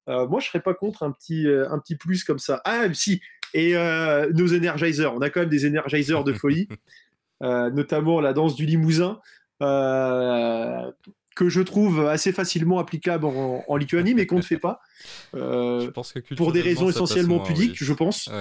Euh, 0.07 0.27
moi, 0.27 0.39
je 0.39 0.47
serais 0.47 0.61
pas 0.61 0.73
contre 0.73 1.03
un 1.03 1.11
petit, 1.11 1.45
un 1.47 1.79
petit 1.79 1.95
plus 1.95 2.23
comme 2.23 2.39
ça. 2.39 2.61
Ah, 2.65 2.85
si. 2.93 3.21
Et 3.53 3.73
nos 4.33 4.53
energizers, 4.53 5.13
on 5.13 5.21
a 5.21 5.29
quand 5.29 5.41
même 5.41 5.49
des 5.49 5.65
energizers 5.67 6.23
de 6.23 6.33
folie. 6.33 6.67
Euh, 7.43 7.69
notamment 7.69 8.21
la 8.21 8.33
danse 8.33 8.55
du 8.55 8.65
Limousin, 8.65 9.19
euh, 9.61 10.91
que 11.35 11.49
je 11.49 11.61
trouve 11.61 12.07
assez 12.07 12.31
facilement 12.31 12.79
applicable 12.79 13.25
en, 13.25 13.75
Lituanie, 13.75 14.13
mais 14.13 14.25
qu'on 14.25 14.37
ne 14.37 14.41
fait 14.41 14.59
pas. 14.59 14.79
Euh, 15.35 15.91
pour 16.35 16.51
des 16.51 16.61
raisons 16.61 16.89
essentiellement 16.89 17.39
pudiques, 17.39 17.83
je 17.83 17.93
pense. 17.93 18.29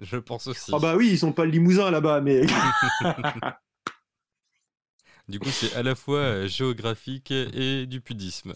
Je 0.00 0.16
pense 0.16 0.48
aussi. 0.48 0.72
Ah 0.74 0.80
bah 0.80 0.96
oui, 0.96 1.10
ils 1.12 1.18
sont 1.18 1.32
pas 1.32 1.44
le 1.44 1.52
Limousin 1.52 1.88
là-bas, 1.88 2.20
mais. 2.20 2.40
du 5.28 5.38
coup, 5.38 5.50
c'est 5.50 5.72
à 5.76 5.84
la 5.84 5.94
fois 5.94 6.48
géographique 6.48 7.30
et 7.30 7.86
du 7.86 8.00
pudisme. 8.00 8.54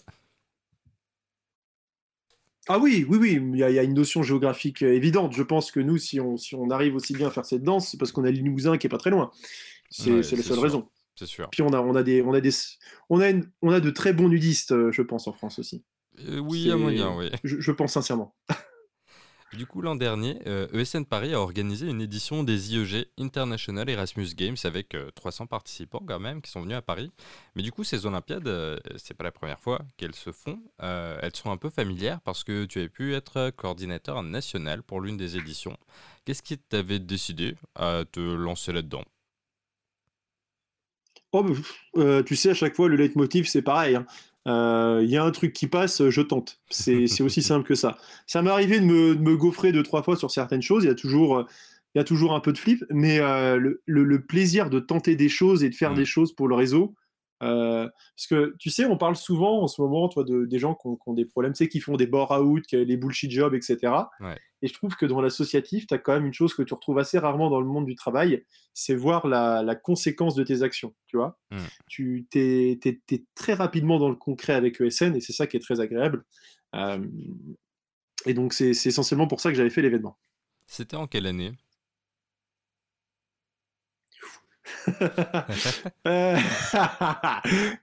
Ah 2.67 2.77
oui, 2.77 3.05
oui, 3.07 3.17
oui, 3.17 3.41
il 3.53 3.57
y, 3.57 3.63
a, 3.63 3.83
une 3.83 3.93
notion 3.93 4.21
géographique 4.21 4.83
euh, 4.83 4.93
évidente. 4.93 5.33
Je 5.33 5.41
pense 5.41 5.71
que 5.71 5.79
nous, 5.79 5.97
si 5.97 6.19
on, 6.19 6.37
si 6.37 6.55
on 6.55 6.69
arrive 6.69 6.95
aussi 6.95 7.13
bien 7.13 7.27
à 7.27 7.31
faire 7.31 7.45
cette 7.45 7.63
danse, 7.63 7.89
c'est 7.89 7.97
parce 7.97 8.11
qu'on 8.11 8.25
a 8.25 8.31
le 8.31 8.37
Limousin 8.37 8.77
qui 8.77 8.85
est 8.85 8.89
pas 8.89 8.99
très 8.99 9.09
loin. 9.09 9.31
C'est 9.89 10.11
la 10.11 10.23
seule 10.23 10.59
raison. 10.59 10.87
C'est 11.19 11.25
sûr. 11.25 11.49
Puis 11.49 11.61
on 11.61 11.73
a, 11.73 11.81
on 11.81 11.95
a 11.95 12.03
des, 12.03 12.21
on 12.21 12.33
a 12.33 12.39
des, 12.39 12.51
on 13.09 13.19
a, 13.19 13.31
on 13.61 13.71
a 13.71 13.81
de 13.81 13.89
très 13.89 14.13
bons 14.13 14.29
nudistes, 14.29 14.71
euh, 14.71 14.91
je 14.91 15.01
pense, 15.01 15.27
en 15.27 15.33
France 15.33 15.59
aussi. 15.59 15.83
Euh, 16.27 16.39
oui, 16.39 16.61
il 16.61 16.67
y 16.67 16.71
a 16.71 16.77
moyen, 16.77 17.13
oui. 17.15 17.29
je 17.43 17.71
pense 17.71 17.93
sincèrement. 17.93 18.33
Du 19.53 19.65
coup, 19.65 19.81
l'an 19.81 19.95
dernier, 19.95 20.39
ESN 20.73 20.97
euh, 20.97 21.01
e 21.01 21.03
Paris 21.05 21.33
a 21.33 21.41
organisé 21.41 21.87
une 21.87 22.01
édition 22.01 22.43
des 22.43 22.75
IEG 22.75 23.07
International 23.17 23.89
Erasmus 23.89 24.27
Games 24.35 24.57
avec 24.63 24.95
300 25.15 25.43
euh, 25.43 25.47
participants 25.47 26.03
quand 26.07 26.19
même 26.19 26.41
qui 26.41 26.51
sont 26.51 26.61
venus 26.61 26.77
à 26.77 26.83
Paris. 26.83 27.11
Mais 27.55 27.63
du 27.63 27.71
coup, 27.71 27.83
ces 27.83 28.05
Olympiades, 28.05 28.47
euh, 28.47 28.77
c'est 28.97 29.15
pas 29.15 29.23
la 29.23 29.31
première 29.31 29.59
fois 29.59 29.81
qu'elles 29.97 30.13
se 30.13 30.31
font. 30.31 30.61
elles 30.77 31.35
sont 31.35 31.49
un 31.49 31.57
peu 31.57 31.69
familières 31.69 32.21
parce 32.21 32.43
que 32.43 32.65
tu 32.65 32.79
avais 32.79 32.89
pu 32.89 33.15
être 33.15 33.49
coordinateur 33.49 34.21
national 34.21 34.83
pour 34.83 35.01
l'une 35.01 35.17
des 35.17 35.35
éditions. 35.35 35.75
Qu'est-ce 36.25 36.43
qui 36.43 36.57
t'avait 36.57 36.99
décidé 36.99 37.55
à 37.75 38.03
te 38.09 38.19
lancer 38.19 38.71
là-dedans? 38.71 39.03
Oh, 41.31 41.45
bah, 41.95 42.23
tu 42.23 42.35
sais, 42.35 42.51
à 42.51 42.53
chaque 42.53 42.75
fois, 42.75 42.89
le 42.89 42.95
leitmotiv, 42.95 43.47
c'est 43.47 43.61
pareil. 43.61 43.95
Hein 43.95 44.05
il 44.45 44.51
euh, 44.51 45.03
y 45.03 45.17
a 45.17 45.23
un 45.23 45.31
truc 45.31 45.53
qui 45.53 45.67
passe, 45.67 46.07
je 46.09 46.21
tente. 46.21 46.59
C'est 46.69 47.21
aussi 47.21 47.41
simple 47.41 47.67
que 47.67 47.75
ça. 47.75 47.97
Ça 48.25 48.41
m'est 48.41 48.49
arrivé 48.49 48.79
de 48.79 48.85
me, 48.85 49.15
de 49.15 49.21
me, 49.21 49.35
gaufrer 49.35 49.71
deux, 49.71 49.83
trois 49.83 50.01
fois 50.01 50.15
sur 50.15 50.31
certaines 50.31 50.61
choses. 50.61 50.83
Il 50.83 50.87
y 50.87 50.91
a 50.91 50.95
toujours, 50.95 51.45
il 51.93 51.99
y 51.99 52.01
a 52.01 52.03
toujours 52.03 52.33
un 52.33 52.39
peu 52.39 52.53
de 52.53 52.57
flip, 52.57 52.83
mais 52.89 53.19
euh, 53.19 53.57
le, 53.57 53.81
le, 53.85 54.21
plaisir 54.21 54.69
de 54.69 54.79
tenter 54.79 55.15
des 55.15 55.29
choses 55.29 55.63
et 55.63 55.69
de 55.69 55.75
faire 55.75 55.91
mmh. 55.91 55.97
des 55.97 56.05
choses 56.05 56.33
pour 56.33 56.47
le 56.47 56.55
réseau, 56.55 56.95
euh, 57.41 57.87
parce 58.15 58.27
que 58.27 58.55
tu 58.59 58.69
sais, 58.69 58.85
on 58.85 58.97
parle 58.97 59.15
souvent 59.15 59.61
en 59.61 59.67
ce 59.67 59.81
moment, 59.81 60.09
toi, 60.09 60.23
de, 60.23 60.45
des 60.45 60.59
gens 60.59 60.75
qui 60.75 60.87
ont, 61.05 61.13
des 61.13 61.25
problèmes, 61.25 61.53
tu 61.53 61.63
sais, 61.63 61.69
qui 61.69 61.79
font 61.79 61.95
des 61.95 62.07
bore-out, 62.07 62.63
les 62.71 62.97
bullshit 62.97 63.31
jobs, 63.31 63.53
etc. 63.53 63.93
Et 64.61 64.67
je 64.67 64.73
trouve 64.73 64.95
que 64.95 65.05
dans 65.05 65.21
l'associatif, 65.21 65.87
tu 65.87 65.93
as 65.93 65.97
quand 65.97 66.13
même 66.13 66.25
une 66.25 66.33
chose 66.33 66.53
que 66.53 66.63
tu 66.63 66.73
retrouves 66.73 66.99
assez 66.99 67.17
rarement 67.17 67.49
dans 67.49 67.61
le 67.61 67.65
monde 67.65 67.85
du 67.85 67.95
travail, 67.95 68.43
c'est 68.73 68.95
voir 68.95 69.27
la, 69.27 69.63
la, 69.63 69.75
conséquence 69.75 70.35
de 70.35 70.43
tes 70.43 70.63
actions, 70.63 70.93
tu 71.07 71.15
vois. 71.15 71.39
Mmh. 71.51 71.57
Tu 71.87 72.27
es, 72.35 72.79
es, 72.83 73.25
très 73.35 73.53
rapidement 73.53 73.99
dans 73.99 74.09
le 74.09 74.15
concret 74.15 74.53
avec 74.53 74.81
ESN 74.81 75.15
et 75.15 75.21
c'est 75.21 75.33
ça 75.33 75.47
qui 75.47 75.55
est 75.55 75.61
très 75.61 75.79
agréable. 75.79 76.25
Euh, 76.75 77.05
et 78.25 78.33
donc, 78.33 78.53
c'est 78.53 78.71
essentiellement 78.71 79.27
pour 79.27 79.39
ça 79.39 79.49
que 79.49 79.55
j'avais 79.55 79.69
fait 79.69 79.81
l'événement. 79.81 80.19
C'était 80.67 80.97
en 80.97 81.07
quelle 81.07 81.25
année? 81.25 81.53
Euh, 86.07 86.37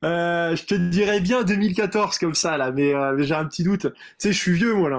euh, 0.04 0.56
je 0.56 0.64
te 0.64 0.74
dirais 0.74 1.20
bien 1.20 1.44
2014 1.44 2.18
comme 2.18 2.34
ça 2.34 2.56
là, 2.56 2.72
mais, 2.72 2.94
euh, 2.94 3.22
j'ai 3.22 3.34
un 3.34 3.44
petit 3.44 3.62
doute. 3.62 3.92
Tu 3.92 3.92
sais, 4.18 4.32
je 4.32 4.38
suis 4.38 4.52
vieux 4.52 4.74
moi 4.74 4.90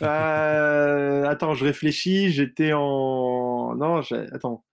là. 0.00 1.28
attends, 1.28 1.54
je 1.54 1.64
réfléchis. 1.64 2.30
J'étais 2.32 2.72
en 2.72 3.74
non, 3.76 4.00
attends. 4.32 4.64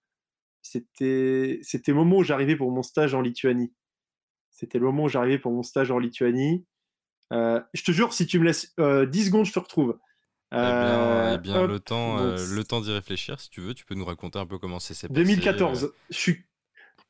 C'était 0.61 1.59
c'était 1.63 1.91
le 1.91 1.97
moment 1.97 2.17
où 2.17 2.23
j'arrivais 2.23 2.55
pour 2.55 2.71
mon 2.71 2.83
stage 2.83 3.13
en 3.13 3.21
Lituanie. 3.21 3.73
C'était 4.49 4.79
le 4.79 4.85
moment 4.85 5.03
où 5.03 5.09
j'arrivais 5.09 5.39
pour 5.39 5.51
mon 5.51 5.63
stage 5.63 5.91
en 5.91 5.99
Lituanie. 5.99 6.65
je 7.31 7.83
te 7.83 7.91
jure, 7.91 8.13
si 8.13 8.25
tu 8.27 8.39
me 8.39 8.45
laisses 8.45 8.75
10 8.77 9.25
secondes, 9.25 9.45
je 9.45 9.53
te 9.53 9.59
retrouve. 9.59 9.97
Eh 10.53 10.57
bien, 10.57 11.33
eh 11.35 11.37
bien 11.37 11.65
le 11.65 11.79
temps, 11.79 12.17
le 12.17 12.63
temps 12.63 12.81
d'y 12.81 12.91
réfléchir, 12.91 13.39
si 13.39 13.49
tu 13.49 13.61
veux, 13.61 13.73
tu 13.73 13.85
peux 13.85 13.95
nous 13.95 14.03
raconter 14.03 14.37
un 14.37 14.45
peu 14.45 14.57
comment 14.57 14.79
c'est 14.79 14.93
passé. 14.93 15.13
2014. 15.13 15.93
Je 16.09 16.17
suis 16.17 16.43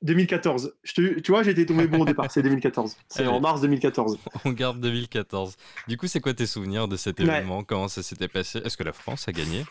2014. 0.02 0.74
tu 0.84 1.24
vois, 1.28 1.44
j'étais 1.44 1.66
tombé 1.66 1.88
bon 1.88 2.02
au 2.02 2.06
départ, 2.06 2.32
c'est 2.32 2.42
2014. 2.42 2.98
C'est 3.10 3.28
en 3.28 3.40
mars 3.40 3.62
2014. 3.62 4.18
On 4.46 4.52
garde 4.52 4.80
2014. 4.80 5.56
Du 5.88 5.98
coup, 5.98 6.08
c'est 6.08 6.20
quoi 6.20 6.34
tes 6.34 6.46
souvenirs 6.46 6.88
de 6.88 6.98
cet 6.98 7.20
événement? 7.20 7.64
Comment 7.64 7.88
ça 7.88 8.02
s'était 8.02 8.28
passé? 8.28 8.60
Est-ce 8.60 8.78
que 8.78 8.84
la 8.84 8.94
France 8.94 9.28
a 9.28 9.32
gagné? 9.32 9.64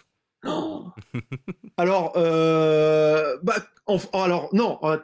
Alors, 1.76 2.12
euh, 2.16 3.36
bah, 3.42 3.56
alors 4.12 4.48
non. 4.54 4.78
Euh, 4.84 4.98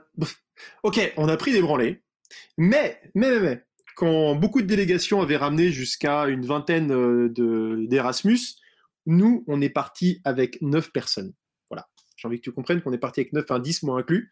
ok, 0.83 1.12
on 1.17 1.29
a 1.29 1.37
pris 1.37 1.53
des 1.53 1.61
branlées, 1.61 2.03
mais, 2.57 3.01
mais, 3.15 3.31
mais, 3.31 3.41
mais, 3.41 3.62
quand 3.97 4.35
beaucoup 4.35 4.62
de 4.62 4.67
délégations 4.67 5.21
avaient 5.21 5.37
ramené 5.37 5.73
jusqu'à 5.73 6.27
une 6.27 6.47
vingtaine 6.47 6.93
euh, 6.93 7.29
de 7.29 7.87
d'Erasmus, 7.89 8.39
nous, 9.07 9.45
on 9.49 9.61
est 9.61 9.71
parti 9.71 10.21
avec 10.25 10.61
9 10.62 10.93
personnes. 10.93 11.33
Voilà. 11.71 11.89
J'ai 12.17 12.29
envie 12.29 12.39
que 12.39 12.45
tu 12.45 12.53
comprennes 12.53 12.81
qu'on 12.81 12.93
est 12.93 12.99
parti 12.99 13.21
avec 13.21 13.33
9, 13.33 13.45
enfin 13.45 13.59
10 13.59 13.83
moi 13.83 13.99
inclus 14.01 14.31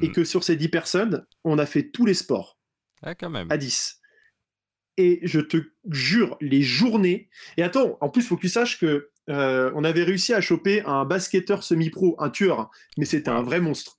et 0.00 0.08
hmm. 0.08 0.12
que 0.12 0.24
sur 0.24 0.44
ces 0.44 0.56
10 0.56 0.68
personnes, 0.68 1.26
on 1.44 1.58
a 1.58 1.66
fait 1.66 1.90
tous 1.90 2.06
les 2.06 2.14
sports. 2.14 2.58
Ah, 3.02 3.14
quand 3.14 3.30
même. 3.30 3.50
À 3.50 3.56
10. 3.56 4.00
Et 4.98 5.20
je 5.22 5.40
te 5.40 5.56
jure, 5.90 6.36
les 6.40 6.62
journées. 6.62 7.28
Et 7.56 7.62
attends, 7.62 7.98
en 8.00 8.08
plus, 8.08 8.22
il 8.22 8.26
faut 8.26 8.36
que 8.36 8.42
tu 8.42 8.48
saches 8.48 8.78
que 8.78 9.10
euh, 9.30 9.70
on 9.74 9.84
avait 9.84 10.02
réussi 10.02 10.34
à 10.34 10.40
choper 10.40 10.82
un 10.84 11.04
basketteur 11.04 11.62
semi-pro, 11.62 12.16
un 12.18 12.30
tueur, 12.30 12.70
mais 12.98 13.04
c'était 13.04 13.30
un 13.30 13.42
vrai 13.42 13.60
monstre. 13.60 13.98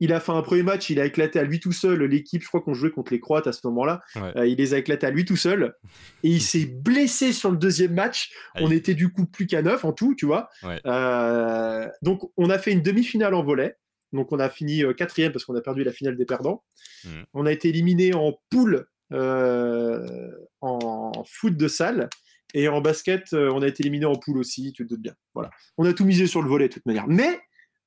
Il 0.00 0.12
a 0.12 0.20
fait 0.20 0.32
un 0.32 0.42
premier 0.42 0.62
match, 0.62 0.90
il 0.90 1.00
a 1.00 1.06
éclaté 1.06 1.40
à 1.40 1.42
lui 1.42 1.58
tout 1.58 1.72
seul 1.72 2.04
l'équipe. 2.04 2.42
Je 2.42 2.46
crois 2.46 2.60
qu'on 2.60 2.74
jouait 2.74 2.90
contre 2.90 3.12
les 3.12 3.18
Croates 3.18 3.48
à 3.48 3.52
ce 3.52 3.60
moment-là. 3.64 4.00
Euh, 4.36 4.46
il 4.46 4.56
les 4.58 4.74
a 4.74 4.78
éclatés 4.78 5.06
à 5.06 5.10
lui 5.10 5.24
tout 5.24 5.36
seul. 5.36 5.74
Et 6.22 6.28
il 6.28 6.42
s'est 6.42 6.66
blessé 6.66 7.32
sur 7.32 7.50
le 7.50 7.56
deuxième 7.56 7.94
match. 7.94 8.32
On 8.56 8.70
était 8.70 8.94
du 8.94 9.10
coup 9.10 9.26
plus 9.26 9.46
qu'à 9.46 9.62
neuf 9.62 9.84
en 9.84 9.92
tout, 9.92 10.14
tu 10.14 10.26
vois. 10.26 10.50
Euh, 10.86 11.88
donc, 12.02 12.30
on 12.36 12.48
a 12.48 12.58
fait 12.58 12.72
une 12.72 12.82
demi-finale 12.82 13.34
en 13.34 13.42
volet. 13.42 13.76
Donc 14.12 14.32
on 14.32 14.38
a 14.38 14.48
fini 14.48 14.84
euh, 14.84 14.92
quatrième 14.92 15.32
parce 15.32 15.44
qu'on 15.44 15.54
a 15.54 15.60
perdu 15.60 15.84
la 15.84 15.92
finale 15.92 16.16
des 16.16 16.24
perdants. 16.24 16.64
Mmh. 17.04 17.10
On 17.34 17.46
a 17.46 17.52
été 17.52 17.68
éliminé 17.68 18.14
en 18.14 18.38
poule 18.50 18.86
euh, 19.12 20.30
en 20.60 21.12
foot 21.26 21.56
de 21.56 21.68
salle. 21.68 22.08
Et 22.54 22.68
en 22.68 22.80
basket, 22.80 23.34
euh, 23.34 23.50
on 23.52 23.60
a 23.60 23.68
été 23.68 23.82
éliminé 23.82 24.06
en 24.06 24.14
poule 24.14 24.38
aussi, 24.38 24.72
tu 24.72 24.84
te 24.84 24.88
doutes 24.88 25.02
bien. 25.02 25.14
Voilà. 25.34 25.50
On 25.76 25.84
a 25.84 25.92
tout 25.92 26.06
misé 26.06 26.26
sur 26.26 26.42
le 26.42 26.48
volet 26.48 26.68
de 26.68 26.72
toute 26.72 26.86
manière. 26.86 27.06
Mais 27.06 27.38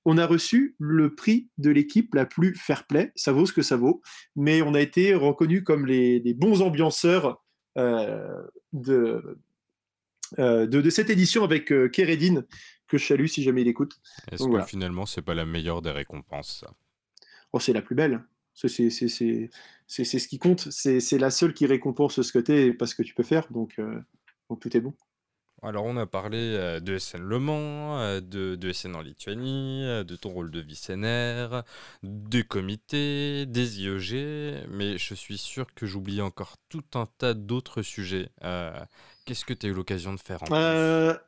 on 0.06 0.18
a 0.18 0.26
reçu 0.26 0.76
le 0.80 1.16
prix 1.16 1.50
de 1.58 1.72
l'équipe 1.72 2.14
la 2.14 2.26
plus 2.26 2.56
fair 2.56 2.86
play. 2.86 3.12
Ça 3.16 3.32
vaut 3.32 3.46
ce 3.46 3.54
que 3.54 3.64
ça 3.64 3.76
vaut. 3.76 4.02
Mais 4.36 4.62
on 4.62 4.76
a 4.76 4.82
été 4.82 5.16
reconnu 5.16 5.64
comme 5.64 5.88
les, 5.88 6.22
bons 6.36 6.62
ambianceurs 6.62 7.44
de, 7.76 9.38
de, 10.38 10.90
cette 10.90 11.10
édition 11.10 11.44
avec 11.44 11.74
Keredin, 11.92 12.44
que 12.92 13.00
je 13.00 13.08
salue 13.08 13.26
si 13.26 13.42
jamais 13.42 13.62
il 13.62 13.68
écoute. 13.68 14.00
Est-ce 14.32 14.44
que 14.44 14.62
finalement, 14.66 15.08
c'est 15.08 15.24
pas 15.24 15.34
la 15.34 15.46
meilleure 15.46 15.82
des 15.82 15.92
récompenses, 15.92 16.60
ça? 16.60 16.72
Oh, 17.54 17.60
c'est 17.60 17.74
la 17.74 17.82
plus 17.82 17.96
belle. 17.96 18.24
C'est 18.54 18.68
ce 18.68 20.28
qui 20.28 20.38
compte. 20.38 20.70
C'est 20.70 21.18
la 21.18 21.32
seule 21.32 21.54
qui 21.54 21.66
récompense 21.66 22.22
ce 22.22 22.32
que 22.32 22.40
tu 22.40 22.52
es 22.52 22.74
parce 22.74 22.94
que 22.94 23.02
tu 23.02 23.14
peux 23.14 23.24
faire. 23.24 23.52
Donc, 23.52 23.80
donc 24.50 24.60
tout 24.60 24.78
est 24.78 24.82
bon. 24.82 24.94
Alors, 25.64 25.86
on 25.86 25.96
a 25.96 26.08
parlé 26.08 26.80
de 26.82 26.98
SN 26.98 27.22
Le 27.22 27.38
Mans, 27.38 28.20
de, 28.20 28.56
de 28.56 28.74
SN 28.74 28.96
en 28.96 29.02
Lituanie, 29.02 29.84
de 30.04 30.16
ton 30.16 30.32
rôle 30.32 30.50
de 30.50 30.60
vice-NR, 30.60 31.64
des 32.02 32.44
comités, 32.44 33.46
des 33.46 33.82
IEG, 33.82 34.66
mais 34.70 34.98
je 34.98 35.14
suis 35.14 35.38
sûr 35.38 35.72
que 35.76 35.86
j'oublie 35.86 36.20
encore 36.20 36.56
tout 36.68 36.84
un 36.96 37.06
tas 37.06 37.36
d'autres 37.36 37.84
sujets. 37.84 38.30
Qu'est-ce 39.26 39.46
que 39.46 39.54
tu 39.54 39.68
as 39.68 39.70
eu 39.70 39.74
l'occasion 39.74 40.14
de 40.14 40.20
faire 40.20 40.42
en 40.44 40.48
plus 40.48 41.22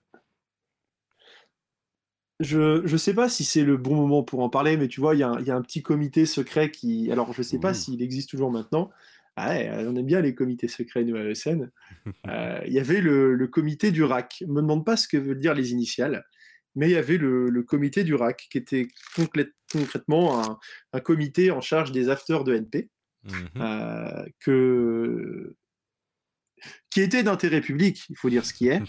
je 2.44 2.92
ne 2.92 2.98
sais 2.98 3.14
pas 3.14 3.30
si 3.30 3.44
c'est 3.44 3.64
le 3.64 3.78
bon 3.78 3.96
moment 3.96 4.24
pour 4.24 4.42
en 4.42 4.50
parler, 4.50 4.78
mais 4.78 4.88
tu 4.88 5.02
vois, 5.02 5.16
il 5.16 5.20
y, 5.20 5.24
a 5.24 5.56
un 5.56 5.62
petit 5.62 5.82
comité 5.82 6.26
secret 6.26 6.72
qui. 6.72 7.12
Alors, 7.12 7.34
je 7.34 7.40
ne 7.40 7.44
sais 7.44 7.60
pas 7.60 7.74
s'il 7.74 8.02
existe 8.02 8.30
toujours 8.30 8.52
maintenant, 8.52 8.92
ah 9.36 9.50
ouais, 9.50 9.72
on 9.88 9.96
aime 9.96 10.06
bien 10.06 10.22
les 10.22 10.36
comités 10.36 10.68
secrets, 10.68 11.04
nous, 11.04 11.16
à 11.16 11.24
ESN. 11.24 11.72
Euh, 12.28 12.60
il 12.68 12.74
y 12.74 12.80
avait 12.80 13.02
le, 13.02 13.48
comité 13.48 13.92
du 13.92 14.04
RAC. 14.04 14.44
Ne 14.48 14.54
me 14.54 14.62
demande 14.62 14.86
pas 14.86 14.98
ce 14.98 15.08
que 15.08 15.18
veulent 15.18 15.40
dire 15.40 15.54
les 15.54 15.72
initiales, 15.72 16.24
mais 16.76 16.88
il 16.88 16.92
y 16.92 16.98
avait 16.98 17.18
le, 17.18 17.64
comité 17.64 18.04
du 18.04 18.14
RAC, 18.14 18.48
qui 18.52 18.58
était 18.58 18.88
concrètement 19.72 20.60
un, 20.94 21.00
comité 21.00 21.50
en 21.52 21.62
charge 21.62 21.92
des 21.92 22.10
afters 22.10 22.44
de 22.44 22.56
NP, 22.56 22.90
mmh 23.24 23.32
euh, 23.58 24.26
que, 24.40 25.56
qui 26.90 27.02
était 27.02 27.24
d'intérêt 27.24 27.62
public, 27.62 28.04
il 28.10 28.16
faut 28.16 28.30
dire 28.30 28.46
ce 28.46 28.54
qui 28.54 28.68
est, 28.68 28.82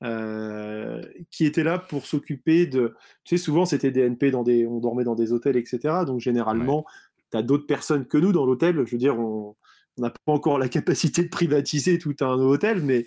qui 1.30 1.46
était 1.46 1.64
là 1.64 1.78
pour 1.78 2.06
s'occuper 2.06 2.66
de... 2.66 2.94
Tu 3.24 3.36
sais, 3.36 3.42
souvent, 3.42 3.64
c'était 3.64 3.90
des 3.90 4.02
NP, 4.08 4.30
dans 4.30 4.42
des, 4.42 4.66
on 4.66 4.80
dormait 4.80 5.04
dans 5.04 5.14
des 5.14 5.32
hôtels, 5.32 5.56
etc. 5.56 6.04
Donc, 6.06 6.20
généralement, 6.20 6.84
tu 7.30 7.38
as 7.38 7.42
d'autres 7.42 7.66
personnes 7.66 8.06
que 8.06 8.18
nous 8.18 8.32
dans 8.32 8.46
l'hôtel. 8.46 8.84
Je 8.86 8.92
veux 8.92 8.98
dire, 8.98 9.18
on 9.18 9.56
n'a 9.98 10.10
pas 10.10 10.32
encore 10.32 10.58
la 10.58 10.68
capacité 10.68 11.22
de 11.22 11.28
privatiser 11.28 11.98
tout 11.98 12.16
un 12.20 12.34
hôtel, 12.34 12.82
mais 12.82 13.06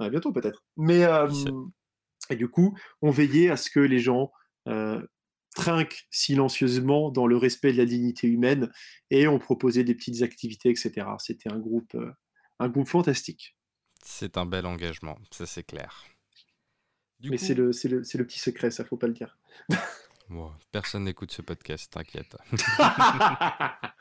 bientôt 0.00 0.32
peut-être. 0.32 0.64
Mais 0.76 1.04
euh, 1.04 1.28
et 2.30 2.36
du 2.36 2.48
coup, 2.48 2.76
on 3.02 3.10
veillait 3.10 3.50
à 3.50 3.56
ce 3.56 3.70
que 3.70 3.80
les 3.80 3.98
gens 3.98 4.30
euh, 4.68 5.00
trinquent 5.54 6.06
silencieusement 6.10 7.10
dans 7.10 7.26
le 7.26 7.36
respect 7.36 7.72
de 7.72 7.78
la 7.78 7.86
dignité 7.86 8.26
humaine 8.26 8.70
et 9.10 9.26
on 9.28 9.38
proposait 9.38 9.84
des 9.84 9.94
petites 9.94 10.22
activités, 10.22 10.70
etc. 10.70 11.06
C'était 11.18 11.50
un 11.50 11.58
groupe, 11.58 11.94
euh, 11.94 12.10
un 12.58 12.68
groupe 12.68 12.88
fantastique. 12.88 13.56
C'est 14.02 14.38
un 14.38 14.46
bel 14.46 14.66
engagement, 14.66 15.18
ça 15.30 15.46
c'est 15.46 15.64
clair. 15.64 16.04
mais 17.22 17.38
c'est 17.38 17.54
le, 17.54 17.70
le, 17.84 17.98
le, 17.98 18.26
petit 18.26 18.38
secret, 18.38 18.70
ça 18.70 18.84
faut 18.84 18.96
pas 18.96 19.08
le 19.08 19.14
dire. 19.14 19.38
personne 20.72 21.04
n'écoute 21.04 21.32
ce 21.32 21.42
podcast, 21.42 21.92
t'inquiète. 21.92 22.36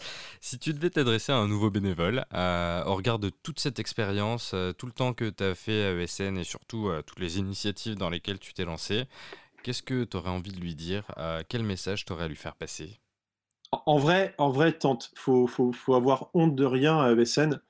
si 0.40 0.58
tu 0.58 0.72
devais 0.72 0.90
t'adresser 0.90 1.32
à 1.32 1.36
un 1.36 1.48
nouveau 1.48 1.70
bénévole, 1.70 2.24
euh, 2.34 2.84
au 2.84 2.94
regard 2.94 3.18
de 3.18 3.30
toute 3.30 3.60
cette 3.60 3.78
expérience, 3.78 4.52
euh, 4.54 4.72
tout 4.72 4.86
le 4.86 4.92
temps 4.92 5.12
que 5.12 5.30
tu 5.30 5.44
as 5.44 5.54
fait 5.54 5.84
à 5.84 5.92
ESN 5.92 6.38
et 6.38 6.44
surtout 6.44 6.88
euh, 6.88 7.02
toutes 7.02 7.20
les 7.20 7.38
initiatives 7.38 7.96
dans 7.96 8.10
lesquelles 8.10 8.38
tu 8.38 8.54
t'es 8.54 8.64
lancé, 8.64 9.04
qu'est-ce 9.62 9.82
que 9.82 10.04
tu 10.04 10.16
aurais 10.16 10.30
envie 10.30 10.52
de 10.52 10.60
lui 10.60 10.74
dire 10.74 11.04
Quel 11.48 11.62
message 11.62 12.04
tu 12.04 12.12
aurais 12.12 12.24
à 12.24 12.28
lui 12.28 12.36
faire 12.36 12.56
passer? 12.56 12.98
En 13.70 13.98
vrai, 13.98 14.34
en 14.38 14.50
vrai, 14.50 14.72
tente. 14.72 15.10
Faut, 15.14 15.46
faut, 15.46 15.72
faut, 15.72 15.94
avoir 15.94 16.30
honte 16.32 16.54
de 16.54 16.64
rien 16.64 16.98
à 16.98 17.12
ESN 17.12 17.60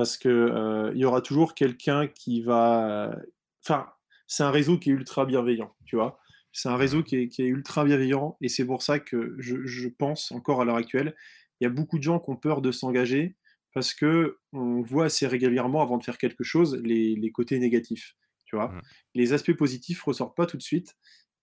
parce 0.00 0.16
que 0.16 0.90
il 0.94 0.98
y 0.98 1.04
aura 1.04 1.20
toujours 1.20 1.54
quelqu'un 1.54 2.08
qui 2.08 2.40
va. 2.40 3.14
Enfin, 3.62 3.86
c'est 4.26 4.42
un 4.42 4.50
réseau 4.50 4.78
qui 4.78 4.88
est 4.88 4.94
ultra 4.94 5.26
bienveillant, 5.26 5.74
tu 5.84 5.96
vois. 5.96 6.18
C'est 6.54 6.70
un 6.70 6.76
réseau 6.76 7.02
qui 7.02 7.16
est, 7.16 7.38
ultra 7.38 7.84
bienveillant 7.84 8.38
et 8.40 8.48
c'est 8.48 8.64
pour 8.64 8.82
ça 8.82 8.98
que 8.98 9.36
je, 9.38 9.88
pense 9.88 10.32
encore 10.32 10.62
à 10.62 10.64
l'heure 10.64 10.76
actuelle, 10.76 11.14
il 11.60 11.64
y 11.64 11.66
a 11.66 11.70
beaucoup 11.70 11.98
de 11.98 12.02
gens 12.02 12.18
qui 12.18 12.30
ont 12.30 12.36
peur 12.36 12.62
de 12.62 12.72
s'engager 12.72 13.36
parce 13.74 13.92
que 13.92 14.38
on 14.54 14.80
voit 14.80 15.04
assez 15.04 15.26
régulièrement 15.26 15.82
avant 15.82 15.98
de 15.98 16.02
faire 16.02 16.16
quelque 16.16 16.44
chose 16.44 16.80
les, 16.82 17.30
côtés 17.30 17.58
négatifs. 17.58 18.16
Tu 18.46 18.56
vois, 18.56 18.68
mmh. 18.68 18.80
les 19.16 19.32
aspects 19.34 19.52
positifs 19.52 20.02
ressortent 20.02 20.34
pas 20.34 20.46
tout 20.46 20.56
de 20.56 20.62
suite. 20.62 20.96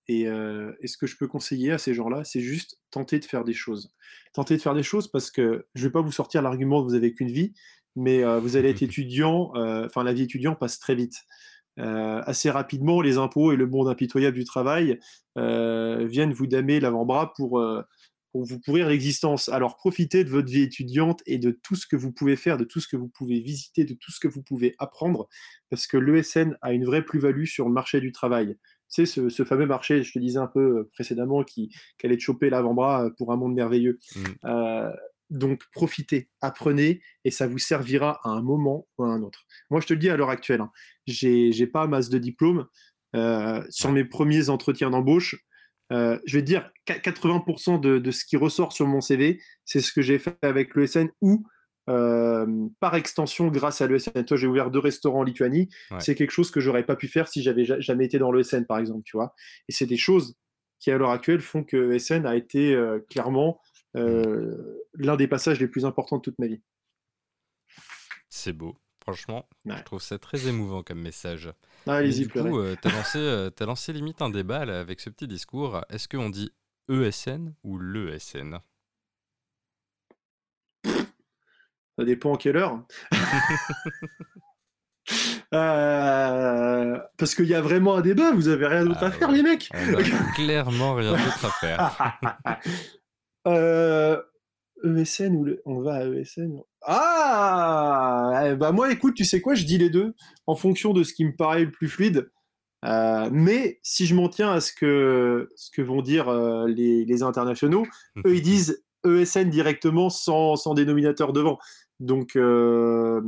Et, 0.07 0.27
euh, 0.27 0.73
ce 0.83 0.97
que 0.97 1.05
je 1.05 1.15
peux 1.15 1.27
conseiller 1.27 1.73
à 1.73 1.77
ces 1.77 1.93
gens-là, 1.93 2.23
c'est 2.23 2.41
juste 2.41 2.79
tenter 2.89 3.19
de 3.19 3.25
faire 3.25 3.43
des 3.43 3.53
choses. 3.53 3.93
Tenter 4.33 4.57
de 4.57 4.61
faire 4.61 4.73
des 4.73 4.83
choses 4.83 5.07
parce 5.07 5.29
que 5.29 5.67
je 5.75 5.85
vais 5.85 5.91
pas 5.91 6.01
vous 6.01 6.11
sortir 6.11 6.41
l'argument 6.41 6.81
que 6.81 6.87
vous 6.89 6.95
avez 6.95 7.13
qu'une 7.13 7.31
vie, 7.31 7.53
mais 7.97 8.23
euh, 8.23 8.39
vous 8.39 8.55
allez 8.55 8.69
être 8.69 8.83
étudiant. 8.83 9.51
Euh, 9.55 9.85
enfin, 9.85 10.03
la 10.03 10.13
vie 10.13 10.23
étudiant 10.23 10.55
passe 10.55 10.79
très 10.79 10.95
vite. 10.95 11.23
Euh, 11.79 12.21
assez 12.25 12.49
rapidement, 12.49 13.01
les 13.01 13.17
impôts 13.17 13.51
et 13.51 13.55
le 13.55 13.67
monde 13.67 13.87
impitoyable 13.87 14.37
du 14.37 14.45
travail 14.45 14.99
viennent 15.35 16.33
vous 16.33 16.47
damer 16.47 16.79
l'avant-bras 16.79 17.33
pour, 17.35 17.63
pour, 18.31 18.43
vous 18.43 18.59
pourrir 18.59 18.89
l'existence. 18.89 19.49
Alors 19.49 19.75
profitez 19.75 20.23
de 20.23 20.29
votre 20.29 20.49
vie 20.49 20.63
étudiante 20.63 21.21
et 21.27 21.37
de 21.37 21.51
tout 21.51 21.75
ce 21.75 21.85
que 21.85 21.95
vous 21.95 22.11
pouvez 22.11 22.35
faire, 22.35 22.57
de 22.57 22.63
tout 22.63 22.79
ce 22.79 22.87
que 22.87 22.97
vous 22.97 23.07
pouvez 23.07 23.39
visiter, 23.39 23.83
de 23.83 23.93
tout 23.93 24.11
ce 24.11 24.19
que 24.19 24.27
vous 24.27 24.41
pouvez 24.41 24.73
apprendre, 24.79 25.27
parce 25.69 25.85
que 25.85 25.97
l'ESN 25.97 26.57
a 26.63 26.73
une 26.73 26.85
vraie 26.85 27.05
plus-value 27.05 27.45
sur 27.45 27.67
le 27.67 27.73
marché 27.73 28.01
du 28.01 28.11
travail. 28.11 28.57
C'est 28.87 29.05
ce, 29.05 29.29
ce, 29.29 29.43
fameux 29.43 29.67
marché, 29.67 30.01
je 30.01 30.11
te 30.11 30.17
disais 30.17 30.39
un 30.39 30.47
peu 30.47 30.89
précédemment, 30.93 31.43
qui, 31.43 31.69
allait 32.03 32.17
te 32.17 32.21
choper 32.21 32.49
l'avant-bras 32.49 33.11
pour 33.17 33.31
un 33.31 33.35
monde 33.35 33.53
merveilleux. 33.53 33.99
Mmh. 34.15 34.47
Donc 35.29 35.63
profitez, 35.71 36.29
apprenez, 36.41 37.01
et 37.25 37.31
ça 37.31 37.47
vous 37.47 37.57
servira 37.57 38.19
à 38.23 38.29
un 38.29 38.41
moment 38.41 38.87
ou 38.97 39.03
à 39.03 39.09
un 39.09 39.21
autre. 39.21 39.45
Moi, 39.69 39.81
je 39.81 39.87
te 39.87 39.93
le 39.93 39.99
dis 39.99 40.09
à 40.09 40.15
l'heure 40.15 40.29
actuelle, 40.29 40.61
hein, 40.61 40.71
j'ai 41.05 41.67
pas 41.67 41.87
masse 41.87 42.09
de 42.09 42.17
diplôme. 42.17 42.67
Euh, 43.15 43.63
sur 43.69 43.91
mes 43.91 44.03
premiers 44.05 44.49
entretiens 44.49 44.89
d'embauche, 44.89 45.35
euh, 45.93 46.19
je 46.25 46.37
vais 46.37 46.41
te 46.41 46.47
dire 46.47 46.69
80% 46.87 47.79
de, 47.79 48.11
ce 48.11 48.25
qui 48.25 48.37
ressort 48.37 48.73
sur 48.73 48.85
mon 48.87 49.01
CV, 49.01 49.41
c'est 49.65 49.79
ce 49.79 49.93
que 49.93 50.01
j'ai 50.01 50.19
fait 50.19 50.37
avec 50.41 50.75
l'ESN 50.75 51.09
ou 51.21 51.45
euh, 51.89 52.45
par 52.81 52.95
extension 52.95 53.47
grâce 53.47 53.81
à 53.81 53.87
l'ESN. 53.87 54.25
Toi, 54.25 54.35
j'ai 54.35 54.47
ouvert 54.47 54.71
deux 54.71 54.79
restaurants 54.79 55.19
en 55.19 55.23
Lituanie. 55.23 55.69
C'est 55.99 56.15
quelque 56.15 56.31
chose 56.31 56.51
que 56.51 56.59
j'aurais 56.59 56.85
pas 56.85 56.97
pu 56.97 57.07
faire 57.07 57.27
si 57.27 57.41
j'avais 57.41 57.63
jamais 57.63 58.05
été 58.05 58.19
dans 58.19 58.31
l'ESN, 58.31 58.65
par 58.65 58.79
exemple, 58.79 59.03
tu 59.05 59.15
vois. 59.15 59.33
Et 59.69 59.71
c'est 59.71 59.85
des 59.85 59.97
choses 59.97 60.35
qui, 60.79 60.91
à 60.91 60.97
l'heure 60.97 61.11
actuelle, 61.11 61.41
font 61.41 61.63
que 61.63 61.77
l'ESN 61.77 62.25
a 62.25 62.35
été 62.35 62.77
clairement 63.09 63.61
l'un 64.93 65.15
des 65.15 65.27
passages 65.27 65.59
les 65.59 65.67
plus 65.67 65.85
importants 65.85 66.17
de 66.17 66.21
toute 66.21 66.39
ma 66.39 66.47
vie. 66.47 66.61
C'est 68.29 68.53
beau. 68.53 68.77
Franchement, 69.07 69.47
je 69.65 69.81
trouve 69.83 70.01
ça 70.01 70.19
très 70.19 70.47
émouvant 70.47 70.83
comme 70.83 70.99
message. 70.99 71.49
Ah, 71.85 72.03
Du 72.03 72.27
coup, 72.27 72.59
euh, 72.59 72.75
tu 72.81 72.89
as, 72.89 72.91
lancé, 72.91 73.19
euh, 73.19 73.49
as 73.57 73.65
lancé 73.65 73.93
limite 73.93 74.21
un 74.21 74.29
débat 74.29 74.59
avec 74.59 74.99
ce 74.99 75.09
petit 75.09 75.29
discours. 75.29 75.79
Est-ce 75.89 76.09
qu'on 76.09 76.29
dit 76.29 76.51
ESN 76.89 77.53
ou 77.63 77.79
l'ESN 77.79 78.59
Ça 80.83 82.03
dépend 82.03 82.35
à 82.35 82.37
quelle 82.37 82.57
heure. 82.57 82.83
parce 87.17 87.33
qu'il 87.33 87.45
y 87.45 87.55
a 87.55 87.61
vraiment 87.61 87.95
un 87.95 88.01
débat, 88.01 88.33
vous 88.33 88.49
avez 88.49 88.67
rien 88.67 88.83
d'autre 88.83 89.03
à 89.03 89.07
ah 89.07 89.11
faire, 89.11 89.31
les 89.31 89.41
mecs. 89.41 89.69
clairement 90.35 90.95
rien 90.95 91.11
d'autre 91.11 91.45
à 91.45 91.51
faire. 91.51 92.19
Euh, 93.47 94.21
ESN 94.83 95.35
ou 95.35 95.47
on 95.65 95.81
va 95.81 95.95
à 95.95 96.05
ESN 96.05 96.61
Ah 96.83 98.55
Bah 98.59 98.71
moi 98.71 98.91
écoute, 98.91 99.15
tu 99.15 99.25
sais 99.25 99.41
quoi, 99.41 99.55
je 99.55 99.65
dis 99.65 99.77
les 99.77 99.89
deux 99.89 100.13
en 100.45 100.55
fonction 100.55 100.93
de 100.93 101.03
ce 101.03 101.13
qui 101.13 101.25
me 101.25 101.35
paraît 101.35 101.65
le 101.65 101.71
plus 101.71 101.87
fluide. 101.87 102.29
Euh, 102.85 103.29
mais 103.31 103.79
si 103.81 104.05
je 104.05 104.13
m'en 104.13 104.29
tiens 104.29 104.51
à 104.51 104.61
ce 104.61 104.71
que, 104.71 105.49
ce 105.55 105.71
que 105.71 105.81
vont 105.81 106.01
dire 106.01 106.29
euh, 106.29 106.67
les, 106.67 107.23
internationaux, 107.23 107.85
eux 108.25 108.35
ils 108.35 108.41
disent 108.41 108.83
ESN 109.05 109.49
directement 109.49 110.09
sans, 110.09 110.55
sans 110.55 110.73
dénominateur 110.73 111.33
devant. 111.33 111.57
Donc. 111.99 112.35
Euh, 112.35 113.21